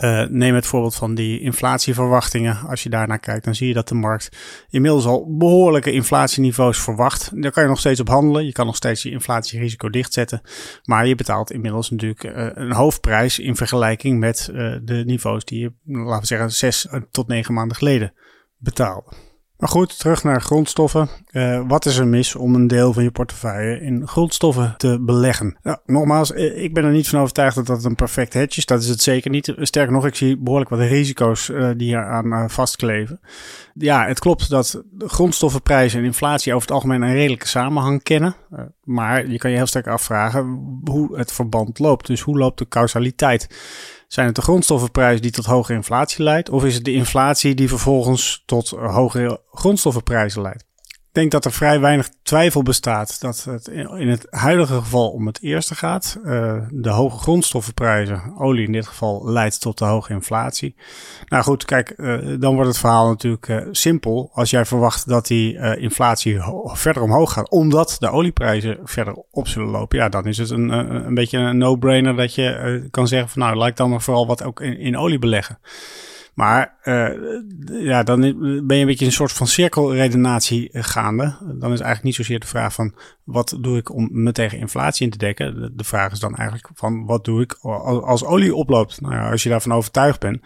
uh, 0.01 0.25
neem 0.29 0.55
het 0.55 0.65
voorbeeld 0.65 0.95
van 0.95 1.15
die 1.15 1.39
inflatieverwachtingen. 1.39 2.57
Als 2.67 2.83
je 2.83 2.89
daarnaar 2.89 3.19
kijkt, 3.19 3.45
dan 3.45 3.55
zie 3.55 3.67
je 3.67 3.73
dat 3.73 3.87
de 3.87 3.95
markt 3.95 4.37
inmiddels 4.69 5.05
al 5.05 5.37
behoorlijke 5.37 5.91
inflatieniveaus 5.91 6.79
verwacht. 6.79 7.41
Daar 7.41 7.51
kan 7.51 7.63
je 7.63 7.69
nog 7.69 7.79
steeds 7.79 7.99
op 7.99 8.07
handelen. 8.07 8.45
Je 8.45 8.51
kan 8.51 8.65
nog 8.65 8.75
steeds 8.75 9.03
je 9.03 9.11
inflatierisico 9.11 9.89
dichtzetten. 9.89 10.41
Maar 10.83 11.07
je 11.07 11.15
betaalt 11.15 11.51
inmiddels 11.51 11.89
natuurlijk 11.89 12.23
uh, 12.23 12.47
een 12.53 12.71
hoofdprijs 12.71 13.39
in 13.39 13.55
vergelijking 13.55 14.19
met 14.19 14.49
uh, 14.51 14.75
de 14.83 15.03
niveaus 15.05 15.45
die 15.45 15.59
je, 15.59 15.73
laten 15.85 16.21
we 16.21 16.25
zeggen, 16.25 16.51
zes 16.51 16.87
tot 17.11 17.27
negen 17.27 17.53
maanden 17.53 17.77
geleden 17.77 18.13
betaalde. 18.57 19.30
Maar 19.61 19.69
goed, 19.69 19.99
terug 19.99 20.23
naar 20.23 20.41
grondstoffen. 20.41 21.09
Uh, 21.31 21.61
wat 21.67 21.85
is 21.85 21.97
er 21.97 22.07
mis 22.07 22.35
om 22.35 22.55
een 22.55 22.67
deel 22.67 22.93
van 22.93 23.03
je 23.03 23.11
portefeuille 23.11 23.81
in 23.81 24.07
grondstoffen 24.07 24.73
te 24.77 24.97
beleggen? 25.01 25.57
Nou, 25.63 25.77
nogmaals, 25.85 26.33
eh, 26.33 26.63
ik 26.63 26.73
ben 26.73 26.83
er 26.83 26.91
niet 26.91 27.07
van 27.07 27.19
overtuigd 27.19 27.55
dat 27.55 27.65
dat 27.65 27.83
een 27.83 27.95
perfect 27.95 28.33
hedge 28.33 28.57
is. 28.57 28.65
Dat 28.65 28.81
is 28.81 28.87
het 28.87 29.01
zeker 29.01 29.31
niet. 29.31 29.53
Sterker 29.57 29.93
nog, 29.93 30.05
ik 30.05 30.15
zie 30.15 30.37
behoorlijk 30.37 30.69
wat 30.69 30.79
risico's 30.79 31.49
uh, 31.49 31.69
die 31.77 31.87
hier 31.87 32.05
aan 32.05 32.49
vastkleven. 32.49 33.19
Ja, 33.73 34.07
het 34.07 34.19
klopt 34.19 34.49
dat 34.49 34.83
grondstoffenprijzen 34.97 35.99
en 35.99 36.05
inflatie 36.05 36.53
over 36.53 36.67
het 36.67 36.75
algemeen 36.75 37.01
een 37.01 37.13
redelijke 37.13 37.47
samenhang 37.47 38.03
kennen. 38.03 38.35
maar 38.83 39.27
je 39.27 39.37
kan 39.37 39.51
je 39.51 39.57
heel 39.57 39.67
sterk 39.67 39.87
afvragen 39.87 40.79
hoe 40.83 41.17
het 41.17 41.31
verband 41.31 41.79
loopt. 41.79 42.07
Dus 42.07 42.21
hoe 42.21 42.37
loopt 42.37 42.57
de 42.57 42.67
causaliteit? 42.67 43.47
Zijn 44.11 44.25
het 44.25 44.35
de 44.35 44.41
grondstoffenprijs 44.41 45.21
die 45.21 45.31
tot 45.31 45.45
hogere 45.45 45.77
inflatie 45.77 46.23
leidt? 46.23 46.49
Of 46.49 46.65
is 46.65 46.75
het 46.75 46.83
de 46.83 46.93
inflatie 46.93 47.55
die 47.55 47.67
vervolgens 47.67 48.43
tot 48.45 48.69
hogere 48.69 49.41
grondstoffenprijzen 49.51 50.41
leidt? 50.41 50.65
Denk 51.11 51.31
dat 51.31 51.45
er 51.45 51.51
vrij 51.51 51.79
weinig 51.79 52.09
twijfel 52.23 52.63
bestaat 52.63 53.21
dat 53.21 53.43
het 53.43 53.67
in 53.67 54.09
het 54.09 54.27
huidige 54.29 54.73
geval 54.73 55.09
om 55.09 55.27
het 55.27 55.41
eerste 55.41 55.75
gaat. 55.75 56.17
Uh, 56.23 56.55
de 56.69 56.89
hoge 56.89 57.17
grondstoffenprijzen, 57.17 58.33
olie 58.37 58.65
in 58.65 58.71
dit 58.71 58.87
geval, 58.87 59.31
leidt 59.31 59.61
tot 59.61 59.77
de 59.77 59.85
hoge 59.85 60.13
inflatie. 60.13 60.75
Nou 61.27 61.43
goed, 61.43 61.65
kijk, 61.65 61.93
uh, 61.97 62.39
dan 62.39 62.53
wordt 62.53 62.69
het 62.69 62.79
verhaal 62.79 63.07
natuurlijk 63.07 63.47
uh, 63.47 63.67
simpel. 63.71 64.29
Als 64.33 64.49
jij 64.49 64.65
verwacht 64.65 65.07
dat 65.07 65.27
die 65.27 65.77
inflatie 65.77 66.39
verder 66.63 67.03
omhoog 67.03 67.33
gaat, 67.33 67.49
omdat 67.49 67.95
de 67.99 68.09
olieprijzen 68.09 68.79
verder 68.83 69.23
op 69.31 69.47
zullen 69.47 69.69
lopen, 69.69 69.97
ja, 69.97 70.09
dan 70.09 70.25
is 70.25 70.37
het 70.37 70.49
een, 70.49 70.69
een 71.05 71.13
beetje 71.13 71.37
een 71.37 71.57
no-brainer 71.57 72.15
dat 72.15 72.35
je 72.35 72.87
kan 72.91 73.07
zeggen 73.07 73.29
van 73.29 73.41
nou, 73.41 73.67
ik 73.67 73.75
dan 73.75 73.89
maar 73.89 74.01
vooral 74.01 74.27
wat 74.27 74.43
ook 74.43 74.61
in 74.61 74.97
olie 74.97 75.19
beleggen. 75.19 75.59
Maar 76.33 76.77
uh, 76.83 77.09
ja, 77.65 78.03
dan 78.03 78.19
ben 78.67 78.77
je 78.77 78.81
een 78.81 78.85
beetje 78.85 79.05
een 79.05 79.11
soort 79.11 79.31
van 79.31 79.47
cirkelredenatie 79.47 80.69
gaande. 80.71 81.23
Dan 81.41 81.71
is 81.71 81.79
eigenlijk 81.79 82.03
niet 82.03 82.15
zozeer 82.15 82.39
de 82.39 82.47
vraag 82.47 82.73
van 82.73 82.95
wat 83.31 83.57
doe 83.59 83.77
ik 83.77 83.93
om 83.93 84.09
me 84.11 84.31
tegen 84.31 84.57
inflatie 84.57 85.05
in 85.05 85.11
te 85.11 85.17
dekken. 85.17 85.73
De, 85.75 85.83
vraag 85.83 86.11
is 86.11 86.19
dan 86.19 86.35
eigenlijk 86.35 86.69
van 86.73 87.05
wat 87.05 87.25
doe 87.25 87.41
ik 87.41 87.53
als, 87.61 88.23
olie 88.23 88.55
oploopt. 88.55 89.01
Nou 89.01 89.13
ja, 89.13 89.31
als 89.31 89.43
je 89.43 89.49
daarvan 89.49 89.73
overtuigd 89.73 90.19
bent, 90.19 90.41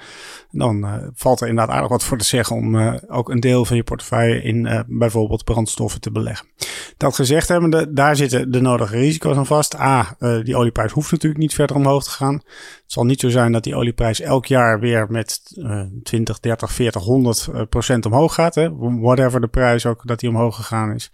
dan 0.51 0.85
uh, 0.85 0.93
valt 1.13 1.41
er 1.41 1.47
inderdaad 1.47 1.75
aardig 1.75 1.89
wat 1.89 2.03
voor 2.03 2.17
te 2.17 2.25
zeggen 2.25 2.55
om 2.55 2.75
uh, 2.75 2.93
ook 3.07 3.29
een 3.29 3.39
deel 3.39 3.65
van 3.65 3.75
je 3.75 3.83
portefeuille 3.83 4.41
in 4.41 4.85
bijvoorbeeld 4.87 5.43
brandstoffen 5.43 6.01
te 6.01 6.11
beleggen. 6.11 6.47
Dat 6.97 7.15
gezegd 7.15 7.47
hebbende, 7.47 7.93
daar 7.93 8.15
zitten 8.15 8.51
de 8.51 8.61
nodige 8.61 8.97
risico's 8.97 9.37
aan 9.37 9.45
vast. 9.45 9.75
A, 9.75 10.15
die 10.43 10.55
olieprijs 10.55 10.91
hoeft 10.91 11.11
natuurlijk 11.11 11.41
niet 11.41 11.53
verder 11.53 11.75
omhoog 11.75 12.03
te 12.03 12.09
gaan. 12.09 12.33
Het 12.33 12.93
zal 12.93 13.03
niet 13.03 13.19
zo 13.19 13.29
zijn 13.29 13.51
dat 13.51 13.63
die 13.63 13.75
olieprijs 13.75 14.19
elk 14.19 14.45
jaar 14.45 14.79
weer 14.79 15.05
met 15.09 15.41
20, 16.03 16.39
30, 16.39 16.71
40, 16.71 17.03
100 17.03 17.69
procent 17.69 18.05
omhoog 18.05 18.33
gaat. 18.33 18.55
Hè? 18.55 18.69
Whatever 18.99 19.41
de 19.41 19.47
prijs 19.47 19.85
ook 19.85 20.07
dat 20.07 20.19
die 20.19 20.29
omhoog 20.29 20.55
gegaan 20.55 20.93
is. 20.93 21.11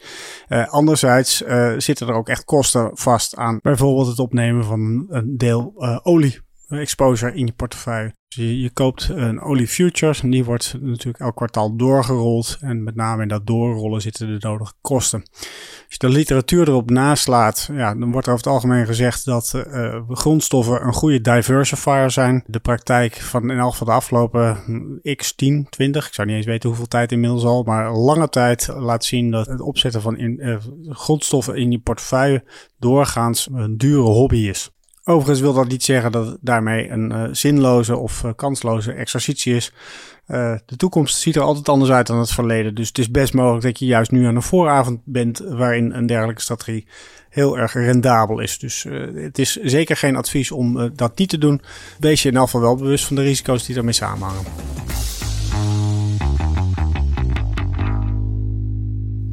Anderzijds 0.67 1.43
zitten 1.77 2.07
er 2.07 2.13
ook 2.13 2.29
echt 2.29 2.43
kosten 2.43 2.91
vast 2.93 3.35
aan 3.35 3.59
bijvoorbeeld 3.61 4.07
het 4.07 4.19
opnemen 4.19 4.63
van 4.63 5.05
een 5.09 5.37
deel 5.37 5.73
uh, 5.77 5.99
olie 6.03 6.39
exposure 6.79 7.33
in 7.35 7.45
je 7.45 7.53
portefeuille. 7.53 8.13
Dus 8.35 8.45
je, 8.45 8.69
koopt 8.73 9.09
een 9.09 9.41
olie 9.41 9.67
futures 9.67 10.21
en 10.21 10.29
die 10.29 10.43
wordt 10.43 10.75
natuurlijk 10.81 11.23
elk 11.23 11.35
kwartaal 11.35 11.75
doorgerold. 11.75 12.57
En 12.61 12.83
met 12.83 12.95
name 12.95 13.21
in 13.21 13.27
dat 13.27 13.47
doorrollen 13.47 14.01
zitten 14.01 14.27
de 14.27 14.47
nodige 14.47 14.73
kosten. 14.81 15.23
Als 15.31 15.85
je 15.87 15.97
de 15.97 16.09
literatuur 16.09 16.67
erop 16.67 16.89
naslaat, 16.89 17.69
ja, 17.71 17.95
dan 17.95 18.11
wordt 18.11 18.27
er 18.27 18.33
over 18.33 18.45
het 18.45 18.53
algemeen 18.53 18.85
gezegd 18.85 19.25
dat 19.25 19.53
uh, 19.55 20.01
grondstoffen 20.09 20.85
een 20.85 20.93
goede 20.93 21.21
diversifier 21.21 22.11
zijn. 22.11 22.43
De 22.47 22.59
praktijk 22.59 23.15
van 23.15 23.51
in 23.51 23.57
elk 23.57 23.71
geval 23.71 23.87
de 23.87 23.93
afgelopen 23.93 24.57
x 25.15 25.35
10, 25.35 25.67
20, 25.69 26.07
ik 26.07 26.13
zou 26.13 26.27
niet 26.27 26.37
eens 26.37 26.45
weten 26.45 26.69
hoeveel 26.69 26.87
tijd 26.87 27.11
inmiddels 27.11 27.43
al, 27.43 27.63
maar 27.63 27.91
lange 27.91 28.29
tijd 28.29 28.67
laat 28.67 29.05
zien 29.05 29.31
dat 29.31 29.45
het 29.45 29.61
opzetten 29.61 30.01
van 30.01 30.17
in, 30.17 30.39
uh, 30.39 30.57
grondstoffen 30.89 31.55
in 31.55 31.71
je 31.71 31.79
portefeuille 31.79 32.43
doorgaans 32.79 33.49
een 33.53 33.77
dure 33.77 34.09
hobby 34.09 34.37
is. 34.37 34.71
Overigens 35.11 35.39
wil 35.39 35.53
dat 35.53 35.67
niet 35.67 35.83
zeggen 35.83 36.11
dat 36.11 36.25
het 36.25 36.37
daarmee 36.41 36.89
een 36.89 37.11
uh, 37.11 37.23
zinloze 37.31 37.97
of 37.97 38.23
uh, 38.23 38.31
kansloze 38.35 38.91
exercitie 38.91 39.55
is. 39.55 39.73
Uh, 40.27 40.55
de 40.65 40.75
toekomst 40.75 41.17
ziet 41.17 41.35
er 41.35 41.41
altijd 41.41 41.69
anders 41.69 41.91
uit 41.91 42.07
dan 42.07 42.19
het 42.19 42.31
verleden. 42.31 42.75
Dus 42.75 42.87
het 42.87 42.97
is 42.97 43.11
best 43.11 43.33
mogelijk 43.33 43.63
dat 43.63 43.79
je 43.79 43.85
juist 43.85 44.11
nu 44.11 44.25
aan 44.25 44.35
een 44.35 44.41
vooravond 44.41 45.01
bent 45.03 45.39
waarin 45.47 45.93
een 45.93 46.05
dergelijke 46.05 46.41
strategie 46.41 46.87
heel 47.29 47.57
erg 47.57 47.73
rendabel 47.73 48.39
is. 48.39 48.59
Dus 48.59 48.85
het 49.13 49.39
is 49.39 49.55
zeker 49.55 49.97
geen 49.97 50.15
advies 50.15 50.51
om 50.51 50.91
dat 50.95 51.17
niet 51.17 51.29
te 51.29 51.37
doen. 51.37 51.61
Wees 51.99 52.23
je 52.23 52.29
in 52.29 52.35
elk 52.35 52.45
geval 52.45 52.61
wel 52.61 52.75
bewust 52.75 53.05
van 53.05 53.15
de 53.15 53.21
risico's 53.21 53.65
die 53.65 53.75
daarmee 53.75 53.93
samenhangen. 53.93 54.43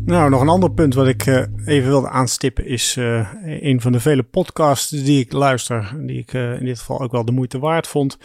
Nou, 0.09 0.31
nog 0.31 0.41
een 0.41 0.49
ander 0.49 0.71
punt 0.71 0.95
wat 0.95 1.07
ik 1.07 1.27
uh, 1.27 1.43
even 1.65 1.88
wilde 1.88 2.09
aanstippen 2.09 2.67
is 2.67 2.97
uh, 2.97 3.29
een 3.45 3.81
van 3.81 3.93
de 3.93 4.00
vele 4.00 4.23
podcasts 4.23 4.91
die 4.91 5.21
ik 5.21 5.33
luister, 5.33 5.95
die 5.97 6.19
ik 6.19 6.33
uh, 6.33 6.59
in 6.59 6.65
dit 6.65 6.79
geval 6.79 7.00
ook 7.00 7.12
wel 7.12 7.25
de 7.25 7.33
moeite 7.33 7.59
waard 7.59 7.87
vond. 7.87 8.19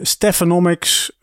Stephanomics, 0.00 1.18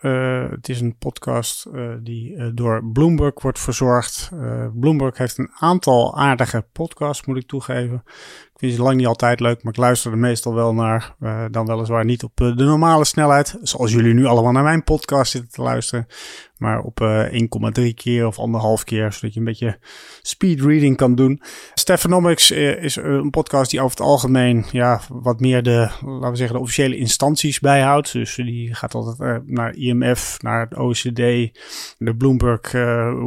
het 0.51 0.69
is 0.69 0.81
een 0.81 0.97
podcast 0.97 1.67
die 1.99 2.53
door 2.53 2.85
Bloomberg 2.85 3.41
wordt 3.41 3.59
verzorgd. 3.59 4.29
Bloomberg 4.73 5.17
heeft 5.17 5.37
een 5.37 5.51
aantal 5.53 6.17
aardige 6.17 6.65
podcasts, 6.71 7.25
moet 7.25 7.37
ik 7.37 7.47
toegeven 7.47 8.03
vind 8.61 8.73
ze 8.73 8.81
lang 8.81 8.97
niet 8.97 9.07
altijd 9.07 9.39
leuk, 9.39 9.63
maar 9.63 9.73
ik 9.73 9.79
luister 9.79 10.11
er 10.11 10.17
meestal 10.17 10.53
wel 10.53 10.73
naar. 10.73 11.15
Uh, 11.19 11.45
dan 11.51 11.65
weliswaar 11.65 12.05
niet 12.05 12.23
op 12.23 12.31
de 12.35 12.53
normale 12.55 13.05
snelheid, 13.05 13.57
zoals 13.61 13.91
jullie 13.91 14.13
nu 14.13 14.25
allemaal 14.25 14.51
naar 14.51 14.63
mijn 14.63 14.83
podcast 14.83 15.31
zitten 15.31 15.51
te 15.51 15.61
luisteren. 15.61 16.07
Maar 16.57 16.81
op 16.81 16.99
uh, 16.99 17.25
1,3 17.79 17.93
keer 17.95 18.27
of 18.27 18.39
anderhalf 18.39 18.83
keer, 18.83 19.11
zodat 19.13 19.33
je 19.33 19.39
een 19.39 19.45
beetje 19.45 19.77
speed 20.21 20.61
reading 20.61 20.97
kan 20.97 21.15
doen. 21.15 21.41
Stephanomics 21.73 22.51
is 22.51 22.95
een 22.95 23.29
podcast 23.29 23.71
die 23.71 23.79
over 23.79 23.97
het 23.97 24.07
algemeen 24.07 24.65
ja, 24.71 25.01
wat 25.09 25.39
meer 25.39 25.63
de, 25.63 25.89
laten 26.05 26.29
we 26.29 26.35
zeggen, 26.35 26.55
de 26.55 26.61
officiële 26.61 26.97
instanties 26.97 27.59
bijhoudt. 27.59 28.13
Dus 28.13 28.35
die 28.35 28.75
gaat 28.75 28.93
altijd 28.93 29.47
naar 29.47 29.75
IMF, 29.75 30.37
naar 30.41 30.59
het 30.59 30.77
OECD, 30.77 31.15
de 31.97 32.15
Bloomberg 32.17 32.71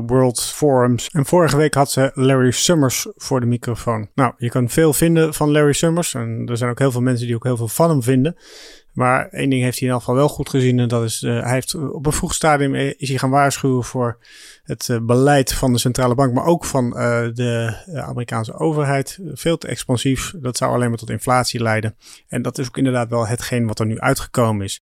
World 0.07 0.43
Forums. 0.43 1.09
En 1.11 1.27
vorige 1.27 1.57
week 1.57 1.75
had 1.75 1.91
ze 1.91 2.11
Larry 2.15 2.51
Summers 2.51 3.07
voor 3.17 3.41
de 3.41 3.47
microfoon. 3.47 4.09
Nou, 4.15 4.33
je 4.37 4.49
kan 4.49 4.69
veel 4.69 4.93
vinden 4.93 5.24
van 5.33 5.51
Larry 5.51 5.73
Summers. 5.73 6.15
En 6.15 6.47
er 6.47 6.57
zijn 6.57 6.71
ook 6.71 6.79
heel 6.79 6.91
veel 6.91 7.01
mensen 7.01 7.27
die 7.27 7.35
ook 7.35 7.45
heel 7.45 7.57
veel 7.57 7.69
van 7.69 7.91
hem 7.91 8.03
vinden. 8.03 8.37
Maar 8.93 9.29
één 9.29 9.51
ding 9.51 9.63
heeft 9.63 9.79
hij 9.79 9.89
in 9.89 9.95
elk 9.95 10.03
geval 10.03 10.17
wel 10.17 10.29
goed 10.29 10.49
gezien. 10.49 10.79
En 10.79 10.89
dat 10.89 11.05
is, 11.05 11.23
uh, 11.23 11.43
hij 11.43 11.53
heeft 11.53 11.75
op 11.75 12.07
een 12.07 12.13
vroeg 12.13 12.35
stadium 12.35 12.75
is 12.75 13.09
hij 13.09 13.19
gaan 13.19 13.31
waarschuwen 13.31 13.85
voor 13.85 14.19
het 14.63 14.89
uh, 14.89 14.99
beleid 15.01 15.53
van 15.53 15.73
de 15.73 15.79
centrale 15.79 16.15
bank, 16.15 16.35
maar 16.35 16.45
ook 16.45 16.65
van 16.65 16.91
de 17.35 17.77
Amerikaanse 18.07 18.59
overheid. 18.59 19.19
Veel 19.33 19.59
te 19.59 19.69
expansief. 19.69 20.35
Dat 20.37 20.57
zou 20.57 20.73
alleen 20.73 20.89
maar 20.89 20.99
tot 20.99 21.11
inflatie 21.11 21.63
leiden. 21.63 21.97
En 22.29 22.43
dat 22.43 22.59
is 22.59 22.67
ook 22.67 22.77
inderdaad 22.77 23.09
wel 23.09 23.27
hetgeen 23.27 23.67
wat 23.67 23.79
er 23.79 23.87
nu 23.87 23.99
uitgekomen 24.01 24.65
is. 24.65 24.81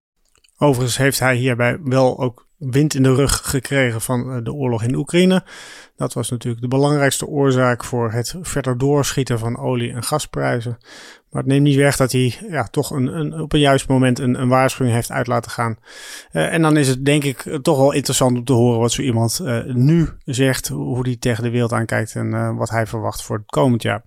Overigens 0.57 0.97
heeft 0.97 1.19
hij 1.19 1.37
hierbij 1.37 1.79
wel 1.83 2.21
ook 2.21 2.49
wind 2.71 2.95
in 2.95 3.03
de 3.03 3.15
rug 3.15 3.41
gekregen 3.45 4.01
van 4.01 4.45
de 4.45 4.53
oorlog 4.53 4.83
in 4.83 4.95
Oekraïne. 4.95 5.45
Dat 5.97 6.13
was 6.13 6.31
natuurlijk 6.31 6.63
de 6.63 6.69
belangrijkste 6.69 7.27
oorzaak 7.27 7.85
voor 7.85 8.13
het 8.13 8.35
verder 8.41 8.79
doorschieten 8.79 9.39
van 9.39 9.59
olie- 9.59 9.93
en 9.93 10.03
gasprijzen. 10.03 10.79
Maar 11.31 11.43
het 11.43 11.51
neemt 11.51 11.63
niet 11.63 11.77
weg 11.77 11.97
dat 11.97 12.13
hij 12.13 12.35
ja, 12.49 12.65
toch 12.65 12.91
een, 12.91 13.07
een, 13.07 13.41
op 13.41 13.53
een 13.53 13.61
juist 13.61 13.89
moment 13.89 14.19
een, 14.19 14.41
een 14.41 14.49
waarschuwing 14.49 14.95
heeft 14.97 15.11
uit 15.11 15.27
laten 15.27 15.51
gaan. 15.51 15.77
Uh, 16.33 16.53
en 16.53 16.63
dan 16.63 16.77
is 16.77 16.89
het 16.89 17.05
denk 17.05 17.25
ik 17.25 17.59
toch 17.63 17.77
wel 17.77 17.93
interessant 17.93 18.37
om 18.37 18.45
te 18.45 18.53
horen 18.53 18.81
wat 18.81 18.93
zo 18.93 19.03
iemand 19.03 19.41
uh, 19.43 19.65
nu 19.65 20.09
zegt, 20.25 20.69
hoe 20.69 21.01
hij 21.03 21.17
tegen 21.17 21.43
de 21.43 21.51
wereld 21.51 21.73
aankijkt 21.73 22.15
en 22.15 22.57
wat 22.57 22.71
hij 22.71 22.87
verwacht 22.87 23.23
voor 23.23 23.37
het 23.37 23.47
komend 23.47 23.83
jaar. 23.83 24.05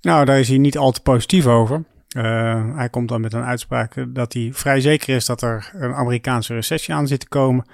Nou, 0.00 0.24
daar 0.24 0.38
is 0.38 0.48
hij 0.48 0.58
niet 0.58 0.78
al 0.78 0.90
te 0.90 1.02
positief 1.02 1.46
over. 1.46 1.84
Uh, 2.16 2.76
hij 2.76 2.88
komt 2.88 3.08
dan 3.08 3.20
met 3.20 3.32
een 3.32 3.44
uitspraak 3.44 4.06
dat 4.08 4.32
hij 4.32 4.50
vrij 4.52 4.80
zeker 4.80 5.14
is 5.14 5.26
dat 5.26 5.42
er 5.42 5.70
een 5.72 5.94
Amerikaanse 5.94 6.54
recessie 6.54 6.94
aan 6.94 7.06
zit 7.06 7.20
te 7.20 7.28
komen. 7.28 7.66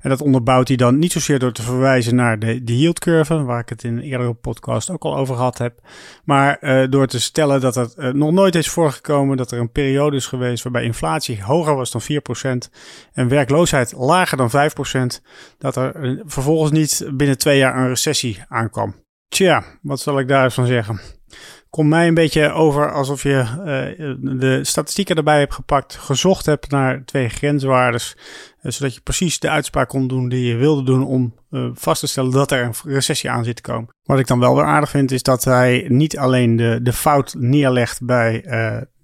En 0.00 0.10
dat 0.10 0.20
onderbouwt 0.20 0.68
hij 0.68 0.76
dan 0.76 0.98
niet 0.98 1.12
zozeer 1.12 1.38
door 1.38 1.52
te 1.52 1.62
verwijzen 1.62 2.14
naar 2.14 2.38
de, 2.38 2.64
de 2.64 2.78
yield 2.78 2.98
curve, 2.98 3.42
waar 3.42 3.60
ik 3.60 3.68
het 3.68 3.84
in 3.84 3.96
een 3.96 4.02
eerdere 4.02 4.34
podcast 4.34 4.90
ook 4.90 5.04
al 5.04 5.16
over 5.16 5.34
gehad 5.34 5.58
heb. 5.58 5.80
Maar 6.24 6.58
uh, 6.60 6.90
door 6.90 7.06
te 7.06 7.20
stellen 7.20 7.60
dat 7.60 7.74
het 7.74 7.94
uh, 7.98 8.12
nog 8.12 8.32
nooit 8.32 8.54
is 8.54 8.68
voorgekomen 8.68 9.36
dat 9.36 9.50
er 9.50 9.58
een 9.58 9.72
periode 9.72 10.16
is 10.16 10.26
geweest 10.26 10.62
waarbij 10.62 10.82
inflatie 10.82 11.42
hoger 11.42 11.74
was 11.74 11.90
dan 11.90 12.02
4% 12.66 12.70
en 13.12 13.28
werkloosheid 13.28 13.92
lager 13.92 14.36
dan 14.36 14.50
5%, 14.50 15.22
dat 15.58 15.76
er 15.76 16.20
vervolgens 16.24 16.72
niet 16.72 17.10
binnen 17.12 17.38
twee 17.38 17.58
jaar 17.58 17.76
een 17.76 17.88
recessie 17.88 18.42
aankwam. 18.48 18.94
Tja, 19.28 19.64
wat 19.82 20.00
zal 20.00 20.18
ik 20.18 20.28
daar 20.28 20.44
eens 20.44 20.54
van 20.54 20.66
zeggen? 20.66 21.00
Komt 21.70 21.88
mij 21.88 22.08
een 22.08 22.14
beetje 22.14 22.52
over 22.52 22.92
alsof 22.92 23.22
je 23.22 23.44
uh, 23.58 24.38
de 24.40 24.64
statistieken 24.64 25.16
erbij 25.16 25.38
hebt 25.38 25.54
gepakt, 25.54 25.94
gezocht 25.94 26.46
hebt 26.46 26.70
naar 26.70 27.04
twee 27.04 27.28
grenswaardes, 27.28 28.16
uh, 28.62 28.72
zodat 28.72 28.94
je 28.94 29.00
precies 29.00 29.38
de 29.38 29.50
uitspraak 29.50 29.88
kon 29.88 30.08
doen 30.08 30.28
die 30.28 30.46
je 30.46 30.56
wilde 30.56 30.82
doen 30.82 31.06
om 31.06 31.34
uh, 31.50 31.70
vast 31.74 32.00
te 32.00 32.06
stellen 32.06 32.30
dat 32.30 32.50
er 32.50 32.64
een 32.64 32.92
recessie 32.92 33.30
aan 33.30 33.44
zit 33.44 33.56
te 33.56 33.62
komen. 33.62 33.88
Wat 34.02 34.18
ik 34.18 34.26
dan 34.26 34.38
wel 34.38 34.54
weer 34.54 34.64
aardig 34.64 34.90
vind 34.90 35.10
is 35.10 35.22
dat 35.22 35.44
hij 35.44 35.84
niet 35.88 36.18
alleen 36.18 36.56
de, 36.56 36.78
de 36.82 36.92
fout 36.92 37.34
neerlegt 37.38 38.04
bij 38.04 38.42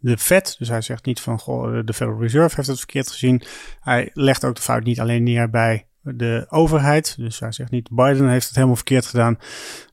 de 0.00 0.18
Fed, 0.18 0.56
dus 0.58 0.68
hij 0.68 0.80
zegt 0.80 1.04
niet 1.04 1.20
van 1.20 1.38
goh, 1.38 1.78
de 1.84 1.92
Federal 1.92 2.20
Reserve 2.20 2.56
heeft 2.56 2.68
het 2.68 2.78
verkeerd 2.78 3.10
gezien. 3.10 3.42
Hij 3.80 4.10
legt 4.12 4.44
ook 4.44 4.54
de 4.54 4.62
fout 4.62 4.84
niet 4.84 5.00
alleen 5.00 5.22
neer 5.22 5.50
bij 5.50 5.86
de 6.04 6.46
overheid. 6.48 7.14
Dus 7.18 7.40
hij 7.40 7.52
zegt 7.52 7.70
niet 7.70 7.88
Biden 7.90 8.28
heeft 8.28 8.46
het 8.46 8.54
helemaal 8.54 8.76
verkeerd 8.76 9.06
gedaan. 9.06 9.38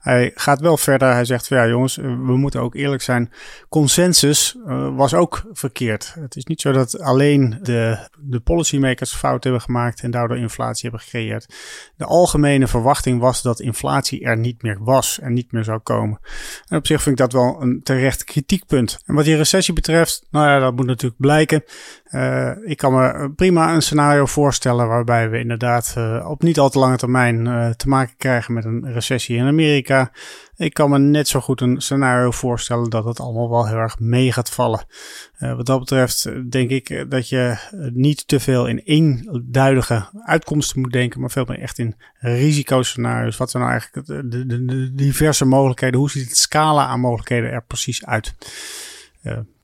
Hij 0.02 0.32
gaat 0.36 0.60
wel 0.60 0.78
verder. 0.78 1.14
Hij 1.14 1.26
zegt 1.26 1.48
ja 1.48 1.68
jongens, 1.68 1.96
we 1.96 2.38
moeten 2.38 2.62
ook 2.62 2.76
eerlijk 2.76 3.02
zijn. 3.02 3.32
Consensus 3.70 4.58
uh, 4.68 4.96
was 4.96 5.14
ook 5.14 5.44
verkeerd. 5.52 6.14
Het 6.20 6.36
is 6.36 6.46
niet 6.46 6.62
zo 6.62 6.72
dat 6.72 7.00
alleen 7.00 7.60
de, 7.62 8.08
de 8.20 8.40
policymakers 8.40 9.14
fout 9.14 9.44
hebben 9.44 9.62
gemaakt 9.62 10.02
en 10.02 10.12
daardoor 10.12 10.38
inflatie 10.38 10.90
hebben 10.90 11.00
gecreëerd. 11.00 11.56
De 11.98 12.06
algemene 12.06 12.68
verwachting 12.68 13.20
was 13.20 13.42
dat 13.42 13.60
inflatie 13.60 14.24
er 14.24 14.38
niet 14.38 14.62
meer 14.62 14.78
was 14.80 15.20
en 15.20 15.34
niet 15.34 15.52
meer 15.52 15.64
zou 15.64 15.80
komen. 15.80 16.20
En 16.68 16.78
op 16.78 16.88
zich 16.88 17.02
vind 17.02 17.20
ik 17.20 17.22
dat 17.22 17.42
wel 17.42 17.62
een 17.62 17.84
terecht 17.84 18.24
kritiekpunt. 18.24 19.00
En 19.06 19.16
wat 19.16 19.26
die 19.26 19.36
recessie 19.36 19.74
betreft, 19.74 20.28
nou 20.32 20.48
ja, 20.48 20.60
dat 20.60 20.76
moet 20.76 20.86
natuurlijk 20.86 21.22
blijken. 21.22 21.64
Uh, 22.12 22.52
ik 22.64 22.78
kan 22.78 22.94
me 22.94 23.32
prima 23.36 23.74
een 23.74 23.82
scenario 23.82 24.26
voorstellen 24.26 24.88
waarbij 24.88 25.30
we 25.30 25.40
inderdaad 25.40 25.96
op 26.24 26.42
niet 26.42 26.60
al 26.60 26.70
te 26.70 26.80
lange 26.80 26.98
termijn 26.98 27.44
te 27.78 27.88
maken 27.88 28.16
krijgen 28.18 28.54
met 28.54 28.66
een 28.66 28.94
recessie 28.94 29.38
in 29.38 29.48
Amerika. 29.48 29.91
Ik 30.56 30.74
kan 30.74 30.90
me 30.90 31.00
net 31.00 31.28
zo 31.28 31.40
goed 31.40 31.62
een 31.62 31.82
scenario 31.82 32.32
voorstellen 32.32 32.90
dat 32.90 33.06
het 33.06 33.20
allemaal 33.20 33.50
wel 33.50 33.68
heel 33.68 33.78
erg 33.78 34.00
mee 34.00 34.32
gaat 34.32 34.50
vallen. 34.50 34.86
wat 35.40 35.66
dat 35.66 35.80
betreft 35.80 36.52
denk 36.52 36.70
ik 36.70 37.06
dat 37.10 37.30
je 37.30 37.58
niet 37.94 38.28
te 38.28 38.40
veel 38.40 38.68
in 38.68 38.78
eenduidige 38.78 40.10
uitkomsten 40.26 40.80
moet 40.80 40.92
denken, 40.92 41.20
maar 41.20 41.32
veel 41.32 41.46
meer 41.48 41.60
echt 41.60 41.78
in 41.78 41.96
risicoscenario's. 42.20 43.38
Wat 43.38 43.52
zijn 43.52 43.64
nou 43.64 43.76
eigenlijk 43.76 44.08
de, 44.32 44.92
diverse 44.94 45.46
mogelijkheden? 45.46 46.00
Hoe 46.00 46.10
ziet 46.10 46.28
het 46.28 46.38
scala 46.38 46.86
aan 46.86 47.00
mogelijkheden 47.00 47.52
er 47.52 47.64
precies 47.64 48.06
uit? 48.06 48.34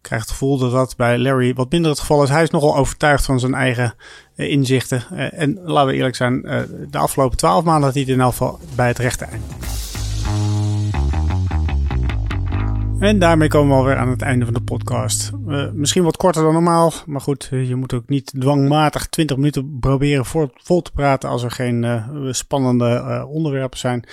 krijg 0.07 0.22
het 0.22 0.31
gevoel 0.31 0.57
dat 0.57 0.72
dat 0.72 0.96
bij 0.96 1.17
Larry 1.17 1.53
wat 1.53 1.72
minder 1.72 1.91
het 1.91 2.00
geval 2.00 2.24
is. 2.24 2.29
Hij 2.29 2.43
is 2.43 2.50
nogal 2.50 2.75
overtuigd 2.75 3.25
van 3.25 3.39
zijn 3.39 3.53
eigen 3.53 3.93
uh, 4.36 4.50
inzichten. 4.50 5.03
Uh, 5.12 5.39
en 5.39 5.60
laten 5.63 5.91
we 5.91 5.96
eerlijk 5.98 6.15
zijn, 6.15 6.41
uh, 6.46 6.60
de 6.89 6.98
afgelopen 6.98 7.38
twaalf 7.38 7.63
maanden 7.63 7.84
had 7.84 7.93
hij 7.93 8.01
het 8.01 8.12
in 8.12 8.19
elk 8.19 8.31
geval 8.31 8.60
bij 8.75 8.88
het 8.88 8.98
rechte 8.98 9.25
eind. 9.25 9.43
En 13.00 13.20
daarmee 13.20 13.48
komen 13.48 13.70
we 13.70 13.75
alweer 13.75 13.96
aan 13.96 14.10
het 14.10 14.22
einde 14.22 14.46
van 14.46 14.54
de 14.54 14.62
podcast. 14.62 15.32
Uh, 15.48 15.72
misschien 15.72 16.04
wat 16.04 16.18
korter 16.18 16.44
dan 16.44 16.54
normaal, 16.54 16.94
maar 17.06 17.22
goed, 17.22 17.48
je 17.51 17.75
moet 17.75 17.94
ook 17.94 18.10
niet 18.10 18.34
dwangmatig 18.39 19.08
20 19.08 19.38
minuten 19.38 19.77
proberen 19.80 20.25
vol 20.56 20.82
te 20.82 20.92
praten 20.92 21.30
als 21.30 21.44
er 21.44 21.51
geen 21.51 21.84
uh, 21.84 22.32
spannende 22.32 23.25
onderwerpen 23.30 23.80
zijn. 23.80 24.04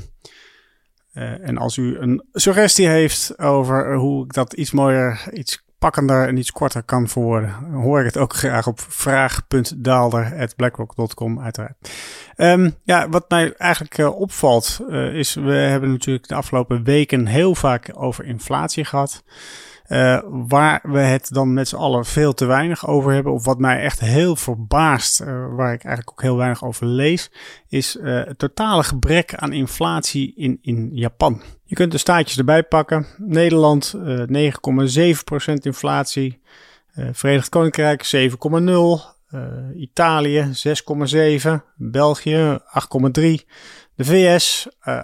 En 1.12 1.58
als 1.58 1.76
u 1.76 1.98
een 1.98 2.24
suggestie 2.32 2.88
heeft 2.88 3.38
over 3.38 3.94
hoe 3.94 4.24
ik 4.24 4.32
dat 4.32 4.52
iets 4.52 4.70
mooier, 4.70 5.28
iets 5.32 5.66
pakkender 5.78 6.28
en 6.28 6.36
iets 6.36 6.52
korter 6.52 6.82
kan 6.82 7.08
verwoorden, 7.08 7.54
hoor 7.72 7.98
ik 7.98 8.04
het 8.04 8.16
ook 8.16 8.34
graag 8.34 8.66
op 8.66 8.80
vraag.daalder.blackrock.com 8.80 11.40
uiteraard. 11.40 11.74
Um, 12.36 12.74
ja, 12.82 13.08
wat 13.08 13.30
mij 13.30 13.52
eigenlijk 13.52 13.98
uh, 13.98 14.20
opvalt 14.20 14.80
uh, 14.88 15.14
is, 15.14 15.34
we 15.34 15.52
hebben 15.52 15.90
natuurlijk 15.90 16.28
de 16.28 16.34
afgelopen 16.34 16.84
weken 16.84 17.26
heel 17.26 17.54
vaak 17.54 17.90
over 17.94 18.24
inflatie 18.24 18.84
gehad. 18.84 19.22
Uh, 19.88 20.20
waar 20.26 20.80
we 20.82 20.98
het 20.98 21.28
dan 21.32 21.52
met 21.52 21.68
z'n 21.68 21.76
allen 21.76 22.04
veel 22.04 22.34
te 22.34 22.44
weinig 22.44 22.86
over 22.86 23.12
hebben, 23.12 23.32
of 23.32 23.44
wat 23.44 23.58
mij 23.58 23.80
echt 23.80 24.00
heel 24.00 24.36
verbaast, 24.36 25.20
uh, 25.20 25.26
waar 25.56 25.72
ik 25.72 25.84
eigenlijk 25.84 26.10
ook 26.10 26.22
heel 26.22 26.36
weinig 26.36 26.64
over 26.64 26.86
lees, 26.86 27.30
is 27.68 27.96
uh, 27.96 28.24
het 28.24 28.38
totale 28.38 28.82
gebrek 28.82 29.34
aan 29.34 29.52
inflatie 29.52 30.32
in, 30.36 30.58
in 30.62 30.90
Japan. 30.92 31.42
Je 31.64 31.74
kunt 31.74 31.92
de 31.92 31.98
staatjes 31.98 32.38
erbij 32.38 32.62
pakken. 32.62 33.06
Nederland 33.16 33.94
9,7% 33.96 34.00
inflatie. 35.60 36.40
Verenigd 37.12 37.48
Koninkrijk 37.48 38.10
7,0%. 38.16 39.17
Italië 39.76 40.50
6,7, 41.44 41.50
België 41.76 42.58
8,3, 43.16 43.44
de 43.98 44.04
VS 44.04 44.68
uh, 44.88 45.02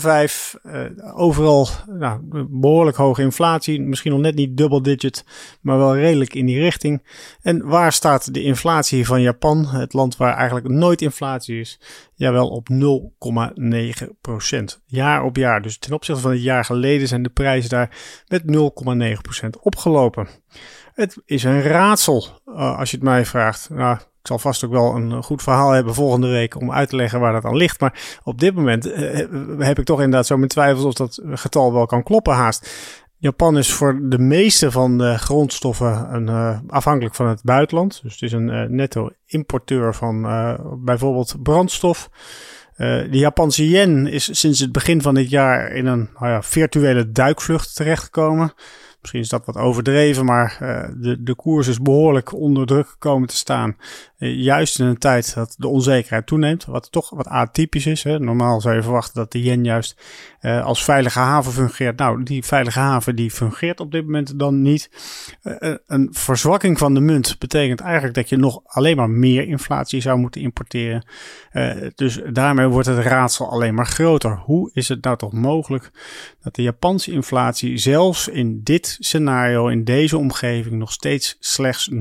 8,5. 0.00 0.60
Uh, 0.62 0.84
overal 1.18 1.68
nou, 1.86 2.20
behoorlijk 2.50 2.96
hoge 2.96 3.22
inflatie. 3.22 3.80
Misschien 3.80 4.12
nog 4.12 4.20
net 4.20 4.34
niet 4.34 4.56
double 4.56 4.80
digit, 4.80 5.24
maar 5.60 5.78
wel 5.78 5.96
redelijk 5.96 6.34
in 6.34 6.46
die 6.46 6.60
richting. 6.60 7.02
En 7.42 7.66
waar 7.66 7.92
staat 7.92 8.34
de 8.34 8.42
inflatie 8.42 9.06
van 9.06 9.22
Japan? 9.22 9.66
Het 9.66 9.92
land 9.92 10.16
waar 10.16 10.34
eigenlijk 10.34 10.68
nooit 10.68 11.02
inflatie 11.02 11.60
is. 11.60 11.80
Jawel, 12.14 12.48
op 12.48 12.68
0,9 12.72 14.08
procent. 14.20 14.82
Jaar 14.86 15.24
op 15.24 15.36
jaar. 15.36 15.62
Dus 15.62 15.78
ten 15.78 15.92
opzichte 15.92 16.20
van 16.20 16.30
het 16.30 16.42
jaar 16.42 16.64
geleden 16.64 17.08
zijn 17.08 17.22
de 17.22 17.28
prijzen 17.28 17.70
daar 17.70 17.96
met 18.28 18.42
0,9 18.42 19.20
procent 19.22 19.58
opgelopen. 19.58 20.28
Het 20.98 21.16
is 21.24 21.44
een 21.44 21.62
raadsel, 21.62 22.26
uh, 22.46 22.78
als 22.78 22.90
je 22.90 22.96
het 22.96 23.04
mij 23.04 23.24
vraagt. 23.24 23.70
Nou, 23.70 23.96
ik 23.96 24.26
zal 24.26 24.38
vast 24.38 24.64
ook 24.64 24.70
wel 24.70 24.94
een 24.94 25.22
goed 25.22 25.42
verhaal 25.42 25.70
hebben 25.70 25.94
volgende 25.94 26.28
week 26.28 26.60
om 26.60 26.72
uit 26.72 26.88
te 26.88 26.96
leggen 26.96 27.20
waar 27.20 27.32
dat 27.32 27.44
aan 27.44 27.56
ligt. 27.56 27.80
Maar 27.80 28.18
op 28.22 28.40
dit 28.40 28.54
moment 28.54 28.86
uh, 28.86 29.28
heb 29.58 29.78
ik 29.78 29.84
toch 29.84 29.98
inderdaad 29.98 30.26
zo 30.26 30.36
mijn 30.36 30.48
twijfels 30.48 30.84
of 30.84 30.94
dat 30.94 31.20
getal 31.24 31.72
wel 31.72 31.86
kan 31.86 32.02
kloppen 32.02 32.34
haast. 32.34 32.70
Japan 33.18 33.58
is 33.58 33.72
voor 33.72 34.00
de 34.02 34.18
meeste 34.18 34.70
van 34.70 34.98
de 34.98 35.18
grondstoffen 35.18 36.14
een, 36.14 36.26
uh, 36.26 36.58
afhankelijk 36.66 37.14
van 37.14 37.26
het 37.28 37.42
buitenland. 37.42 38.00
Dus 38.02 38.12
het 38.12 38.22
is 38.22 38.32
een 38.32 38.48
uh, 38.48 38.62
netto 38.62 39.10
importeur 39.26 39.94
van 39.94 40.22
bijvoorbeeld 40.84 41.42
brandstof. 41.42 42.10
de 42.76 43.08
Japanse 43.10 43.68
yen 43.68 44.06
is 44.06 44.38
sinds 44.38 44.60
het 44.60 44.72
begin 44.72 45.02
van 45.02 45.14
dit 45.14 45.30
jaar 45.30 45.72
in 45.72 45.86
een 45.86 46.10
nou 46.18 46.32
ja, 46.32 46.42
virtuele 46.42 47.12
duikvlucht 47.12 47.76
terechtgekomen. 47.76 48.52
Misschien 49.00 49.20
is 49.20 49.28
dat 49.28 49.46
wat 49.46 49.56
overdreven, 49.56 50.24
maar 50.24 50.58
uh, 50.62 50.88
de, 50.96 51.22
de 51.22 51.34
koers 51.34 51.66
is 51.66 51.80
behoorlijk 51.80 52.34
onder 52.34 52.66
druk 52.66 52.88
gekomen 52.88 53.28
te 53.28 53.36
staan. 53.36 53.76
Uh, 54.18 54.34
juist 54.34 54.78
in 54.78 54.86
een 54.86 54.98
tijd 54.98 55.34
dat 55.34 55.54
de 55.58 55.68
onzekerheid 55.68 56.26
toeneemt, 56.26 56.64
wat 56.64 56.92
toch 56.92 57.10
wat 57.10 57.26
atypisch 57.26 57.86
is. 57.86 58.02
Hè. 58.02 58.18
Normaal 58.18 58.60
zou 58.60 58.74
je 58.74 58.82
verwachten 58.82 59.14
dat 59.14 59.32
de 59.32 59.42
yen 59.42 59.64
juist 59.64 60.02
uh, 60.40 60.64
als 60.64 60.84
veilige 60.84 61.18
haven 61.18 61.52
fungeert. 61.52 61.98
Nou, 61.98 62.22
die 62.22 62.44
veilige 62.44 62.78
haven 62.78 63.16
die 63.16 63.30
fungeert 63.30 63.80
op 63.80 63.92
dit 63.92 64.04
moment 64.04 64.38
dan 64.38 64.62
niet. 64.62 64.90
een 65.86 66.08
verzwakking 66.12 66.78
van 66.78 66.94
de 66.94 67.00
munt 67.00 67.38
betekent 67.38 67.80
eigenlijk 67.80 68.14
dat 68.14 68.28
je 68.28 68.36
nog 68.36 68.60
alleen 68.64 68.96
maar 68.96 69.10
meer 69.10 69.46
inflatie 69.46 70.00
zou 70.00 70.18
moeten 70.18 70.40
importeren. 70.40 71.04
dus 71.94 72.20
daarmee 72.32 72.66
wordt 72.66 72.88
het 72.88 72.98
raadsel 72.98 73.50
alleen 73.50 73.74
maar 73.74 73.86
groter. 73.86 74.36
Hoe 74.36 74.70
is 74.72 74.88
het 74.88 75.04
nou 75.04 75.16
toch 75.16 75.32
mogelijk 75.32 75.90
dat 76.42 76.54
de 76.54 76.62
Japanse 76.62 77.12
inflatie 77.12 77.78
zelfs 77.78 78.28
in 78.28 78.60
dit 78.62 78.87
scenario, 79.00 79.68
in 79.68 79.84
deze 79.84 80.18
omgeving, 80.18 80.74
nog 80.74 80.92
steeds 80.92 81.36
slechts 81.38 81.90
0,9% 81.90 81.96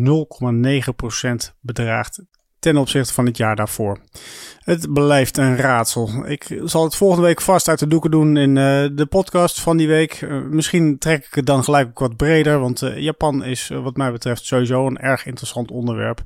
bedraagt 1.60 2.22
ten 2.60 2.77
opzichte 2.77 3.13
van 3.13 3.25
het 3.25 3.38
jaar 3.38 3.56
daarvoor. 3.56 4.00
Het 4.60 4.94
blijft 4.94 5.38
een 5.38 5.58
raadsel. 5.58 6.25
Ik 6.25 6.62
zal 6.63 6.84
het 6.84 6.96
volgende 6.96 7.25
week 7.25 7.41
vast 7.41 7.67
uit 7.67 7.79
de 7.79 7.88
doeken 7.88 8.12
doen 8.12 8.38
in 8.38 8.50
uh, 8.50 8.86
de 8.91 9.06
podcast 9.10 9.62
van 9.62 9.77
die 9.77 9.88
week. 9.88 10.22
Uh, 10.22 10.41
misschien 10.44 10.98
trek 10.98 11.25
ik 11.25 11.34
het 11.34 11.46
dan 11.46 11.63
gelijk 11.63 11.88
ook 11.88 12.00
wat 12.00 12.17
breder, 12.17 12.60
want 12.60 12.82
uh, 12.82 12.98
Japan 12.98 13.44
is 13.44 13.67
wat 13.67 13.98
mij 13.98 14.12
betreft 14.12 14.46
sowieso 14.46 14.88
een 14.88 14.98
erg 14.98 15.25
interessant 15.25 15.72
onderwerp 15.72 16.22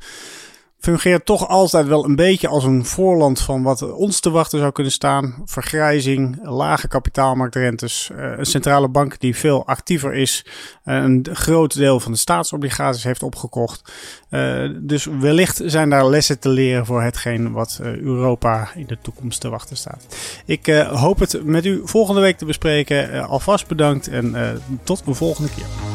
fungeert 0.81 1.25
toch 1.25 1.47
altijd 1.47 1.87
wel 1.87 2.05
een 2.05 2.15
beetje 2.15 2.47
als 2.47 2.63
een 2.63 2.85
voorland 2.85 3.41
van 3.41 3.63
wat 3.63 3.91
ons 3.91 4.19
te 4.19 4.29
wachten 4.29 4.59
zou 4.59 4.71
kunnen 4.71 4.91
staan. 4.91 5.41
Vergrijzing, 5.45 6.39
lage 6.43 6.87
kapitaalmarktrentes, 6.87 8.09
uh, 8.13 8.37
een 8.37 8.45
centrale 8.45 8.87
bank 8.87 9.19
die 9.19 9.35
veel 9.35 9.65
actiever 9.65 10.13
is, 10.13 10.45
uh, 10.85 10.95
een 10.95 11.27
groot 11.31 11.75
deel 11.75 11.99
van 11.99 12.11
de 12.11 12.17
staatsobligaties 12.17 13.03
heeft 13.03 13.23
opgekocht. 13.23 13.91
Uh, 14.29 14.69
dus 14.79 15.05
wellicht 15.19 15.61
zijn 15.65 15.89
daar 15.89 16.09
lessen 16.09 16.39
te 16.39 16.49
leren 16.49 16.85
voor 16.85 17.01
hetgeen 17.01 17.51
wat 17.51 17.79
Europa 17.81 18.69
in 18.75 18.85
de 18.87 18.97
toekomst 19.01 19.41
te 19.41 19.49
wachten 19.49 19.77
staat. 19.77 20.05
Ik 20.45 20.65
hoop 20.91 21.19
het 21.19 21.43
met 21.43 21.65
u 21.65 21.81
volgende 21.83 22.21
week 22.21 22.37
te 22.37 22.45
bespreken. 22.45 23.27
alvast 23.27 23.67
bedankt 23.67 24.07
en 24.07 24.61
tot 24.83 25.03
een 25.05 25.15
volgende 25.15 25.49
keer. 25.49 25.90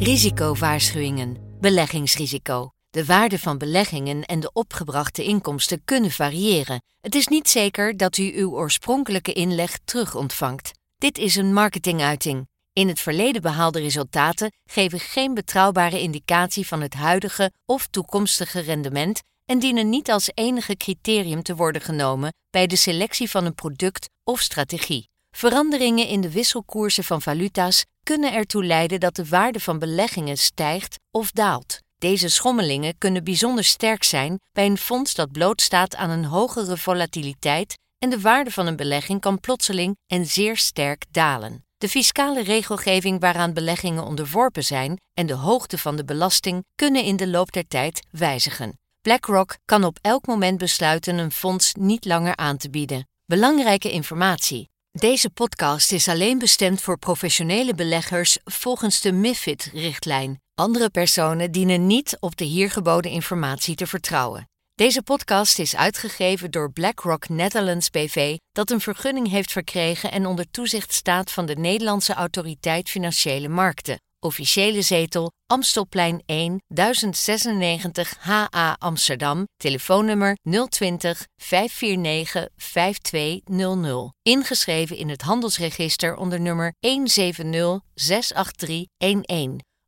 Risicowaarschuwingen. 0.00 1.36
Beleggingsrisico. 1.60 2.70
De 2.90 3.04
waarde 3.04 3.38
van 3.38 3.58
beleggingen 3.58 4.24
en 4.24 4.40
de 4.40 4.52
opgebrachte 4.52 5.24
inkomsten 5.24 5.84
kunnen 5.84 6.10
variëren. 6.10 6.82
Het 7.00 7.14
is 7.14 7.26
niet 7.26 7.48
zeker 7.48 7.96
dat 7.96 8.16
u 8.16 8.32
uw 8.38 8.50
oorspronkelijke 8.50 9.32
inleg 9.32 9.78
terug 9.84 10.14
ontvangt. 10.14 10.70
Dit 10.96 11.18
is 11.18 11.36
een 11.36 11.52
marketinguiting. 11.52 12.48
In 12.72 12.88
het 12.88 13.00
verleden 13.00 13.42
behaalde 13.42 13.80
resultaten 13.80 14.52
geven 14.64 15.00
geen 15.00 15.34
betrouwbare 15.34 16.00
indicatie 16.00 16.66
van 16.66 16.80
het 16.80 16.94
huidige 16.94 17.52
of 17.66 17.86
toekomstige 17.86 18.60
rendement 18.60 19.20
en 19.44 19.58
dienen 19.58 19.88
niet 19.88 20.10
als 20.10 20.30
enige 20.34 20.76
criterium 20.76 21.42
te 21.42 21.54
worden 21.54 21.82
genomen 21.82 22.32
bij 22.50 22.66
de 22.66 22.76
selectie 22.76 23.30
van 23.30 23.44
een 23.44 23.54
product 23.54 24.08
of 24.24 24.40
strategie. 24.40 25.09
Veranderingen 25.30 26.06
in 26.06 26.20
de 26.20 26.30
wisselkoersen 26.30 27.04
van 27.04 27.22
valuta's 27.22 27.84
kunnen 28.02 28.32
ertoe 28.32 28.64
leiden 28.64 29.00
dat 29.00 29.14
de 29.14 29.28
waarde 29.28 29.60
van 29.60 29.78
beleggingen 29.78 30.38
stijgt 30.38 30.98
of 31.10 31.30
daalt. 31.30 31.78
Deze 31.98 32.28
schommelingen 32.28 32.98
kunnen 32.98 33.24
bijzonder 33.24 33.64
sterk 33.64 34.04
zijn 34.04 34.40
bij 34.52 34.66
een 34.66 34.78
fonds 34.78 35.14
dat 35.14 35.32
blootstaat 35.32 35.96
aan 35.96 36.10
een 36.10 36.24
hogere 36.24 36.76
volatiliteit 36.76 37.78
en 37.98 38.10
de 38.10 38.20
waarde 38.20 38.50
van 38.50 38.66
een 38.66 38.76
belegging 38.76 39.20
kan 39.20 39.40
plotseling 39.40 39.96
en 40.06 40.26
zeer 40.26 40.56
sterk 40.56 41.04
dalen. 41.10 41.64
De 41.78 41.88
fiscale 41.88 42.42
regelgeving 42.42 43.20
waaraan 43.20 43.52
beleggingen 43.52 44.04
onderworpen 44.04 44.64
zijn 44.64 45.00
en 45.14 45.26
de 45.26 45.34
hoogte 45.34 45.78
van 45.78 45.96
de 45.96 46.04
belasting 46.04 46.64
kunnen 46.74 47.04
in 47.04 47.16
de 47.16 47.28
loop 47.28 47.52
der 47.52 47.68
tijd 47.68 48.02
wijzigen. 48.10 48.78
BlackRock 49.00 49.56
kan 49.64 49.84
op 49.84 49.98
elk 50.00 50.26
moment 50.26 50.58
besluiten 50.58 51.18
een 51.18 51.32
fonds 51.32 51.74
niet 51.74 52.04
langer 52.04 52.36
aan 52.36 52.56
te 52.56 52.70
bieden. 52.70 53.08
Belangrijke 53.26 53.90
informatie. 53.90 54.69
Deze 54.98 55.30
podcast 55.30 55.92
is 55.92 56.08
alleen 56.08 56.38
bestemd 56.38 56.80
voor 56.80 56.98
professionele 56.98 57.74
beleggers 57.74 58.38
volgens 58.44 59.00
de 59.00 59.12
MIFID-richtlijn. 59.12 60.40
Andere 60.54 60.90
personen 60.90 61.52
dienen 61.52 61.86
niet 61.86 62.16
op 62.20 62.36
de 62.36 62.44
hier 62.44 62.70
geboden 62.70 63.10
informatie 63.10 63.74
te 63.74 63.86
vertrouwen. 63.86 64.48
Deze 64.74 65.02
podcast 65.02 65.58
is 65.58 65.76
uitgegeven 65.76 66.50
door 66.50 66.72
BlackRock 66.72 67.28
Netherlands 67.28 67.90
BV, 67.90 68.36
dat 68.52 68.70
een 68.70 68.80
vergunning 68.80 69.30
heeft 69.30 69.52
verkregen 69.52 70.12
en 70.12 70.26
onder 70.26 70.50
toezicht 70.50 70.92
staat 70.92 71.30
van 71.32 71.46
de 71.46 71.56
Nederlandse 71.56 72.14
Autoriteit 72.14 72.88
Financiële 72.88 73.48
Markten. 73.48 73.98
Officiële 74.22 74.82
zetel 74.82 75.30
Amstelplein 75.46 76.22
1 76.26 76.62
1096 76.68 78.16
HA 78.18 78.76
Amsterdam. 78.78 79.44
Telefoonnummer 79.56 80.36
020 80.68 81.26
549 81.36 82.48
5200. 82.56 84.12
Ingeschreven 84.22 84.96
in 84.96 85.08
het 85.08 85.22
handelsregister 85.22 86.16
onder 86.16 86.40
nummer 86.40 86.74
170 86.80 88.86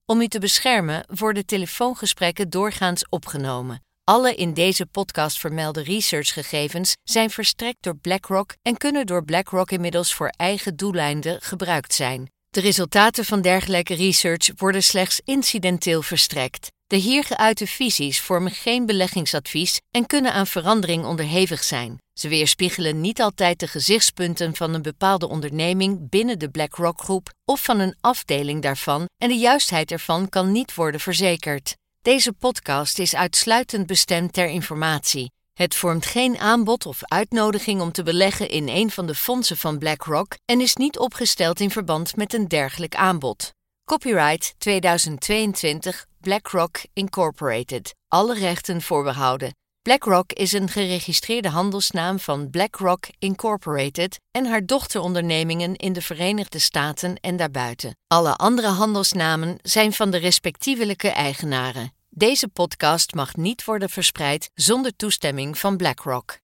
Om 0.04 0.20
u 0.20 0.28
te 0.28 0.38
beschermen 0.38 1.04
worden 1.06 1.46
telefoongesprekken 1.46 2.50
doorgaans 2.50 3.08
opgenomen. 3.08 3.82
Alle 4.04 4.34
in 4.34 4.54
deze 4.54 4.86
podcast 4.86 5.38
vermelde 5.38 5.82
researchgegevens 5.82 6.96
zijn 7.02 7.30
verstrekt 7.30 7.82
door 7.82 7.96
BlackRock 7.96 8.54
en 8.62 8.76
kunnen 8.76 9.06
door 9.06 9.24
BlackRock 9.24 9.70
inmiddels 9.70 10.14
voor 10.14 10.32
eigen 10.36 10.76
doeleinden 10.76 11.40
gebruikt 11.40 11.94
zijn. 11.94 12.30
De 12.52 12.60
resultaten 12.60 13.24
van 13.24 13.42
dergelijke 13.42 13.94
research 13.94 14.50
worden 14.56 14.82
slechts 14.82 15.20
incidenteel 15.24 16.02
verstrekt. 16.02 16.70
De 16.86 16.96
hier 16.96 17.24
geuite 17.24 17.66
visies 17.66 18.20
vormen 18.20 18.50
geen 18.50 18.86
beleggingsadvies 18.86 19.80
en 19.90 20.06
kunnen 20.06 20.32
aan 20.32 20.46
verandering 20.46 21.04
onderhevig 21.04 21.64
zijn. 21.64 21.98
Ze 22.12 22.28
weerspiegelen 22.28 23.00
niet 23.00 23.20
altijd 23.20 23.60
de 23.60 23.66
gezichtspunten 23.66 24.56
van 24.56 24.74
een 24.74 24.82
bepaalde 24.82 25.28
onderneming 25.28 26.08
binnen 26.08 26.38
de 26.38 26.50
BlackRock-groep 26.50 27.32
of 27.44 27.62
van 27.62 27.78
een 27.78 27.96
afdeling 28.00 28.62
daarvan 28.62 29.08
en 29.18 29.28
de 29.28 29.38
juistheid 29.38 29.90
ervan 29.90 30.28
kan 30.28 30.52
niet 30.52 30.74
worden 30.74 31.00
verzekerd. 31.00 31.76
Deze 32.02 32.32
podcast 32.32 32.98
is 32.98 33.14
uitsluitend 33.14 33.86
bestemd 33.86 34.32
ter 34.32 34.48
informatie. 34.48 35.30
Het 35.52 35.74
vormt 35.74 36.06
geen 36.06 36.38
aanbod 36.38 36.86
of 36.86 37.00
uitnodiging 37.02 37.80
om 37.80 37.92
te 37.92 38.02
beleggen 38.02 38.48
in 38.48 38.68
een 38.68 38.90
van 38.90 39.06
de 39.06 39.14
fondsen 39.14 39.56
van 39.56 39.78
BlackRock 39.78 40.36
en 40.44 40.60
is 40.60 40.76
niet 40.76 40.98
opgesteld 40.98 41.60
in 41.60 41.70
verband 41.70 42.16
met 42.16 42.34
een 42.34 42.48
dergelijk 42.48 42.94
aanbod. 42.94 43.52
Copyright 43.84 44.54
2022 44.58 46.06
BlackRock 46.20 46.80
Incorporated. 46.92 47.94
Alle 48.08 48.34
rechten 48.34 48.82
voorbehouden. 48.82 49.54
BlackRock 49.82 50.32
is 50.32 50.52
een 50.52 50.68
geregistreerde 50.68 51.48
handelsnaam 51.48 52.18
van 52.18 52.50
BlackRock 52.50 53.04
Incorporated 53.18 54.20
en 54.30 54.46
haar 54.46 54.66
dochterondernemingen 54.66 55.76
in 55.76 55.92
de 55.92 56.02
Verenigde 56.02 56.58
Staten 56.58 57.16
en 57.20 57.36
daarbuiten. 57.36 57.96
Alle 58.06 58.36
andere 58.36 58.68
handelsnamen 58.68 59.58
zijn 59.62 59.92
van 59.92 60.10
de 60.10 60.18
respectievelijke 60.18 61.08
eigenaren. 61.08 61.92
Deze 62.14 62.48
podcast 62.48 63.14
mag 63.14 63.36
niet 63.36 63.64
worden 63.64 63.90
verspreid 63.90 64.50
zonder 64.54 64.96
toestemming 64.96 65.58
van 65.58 65.76
BlackRock. 65.76 66.41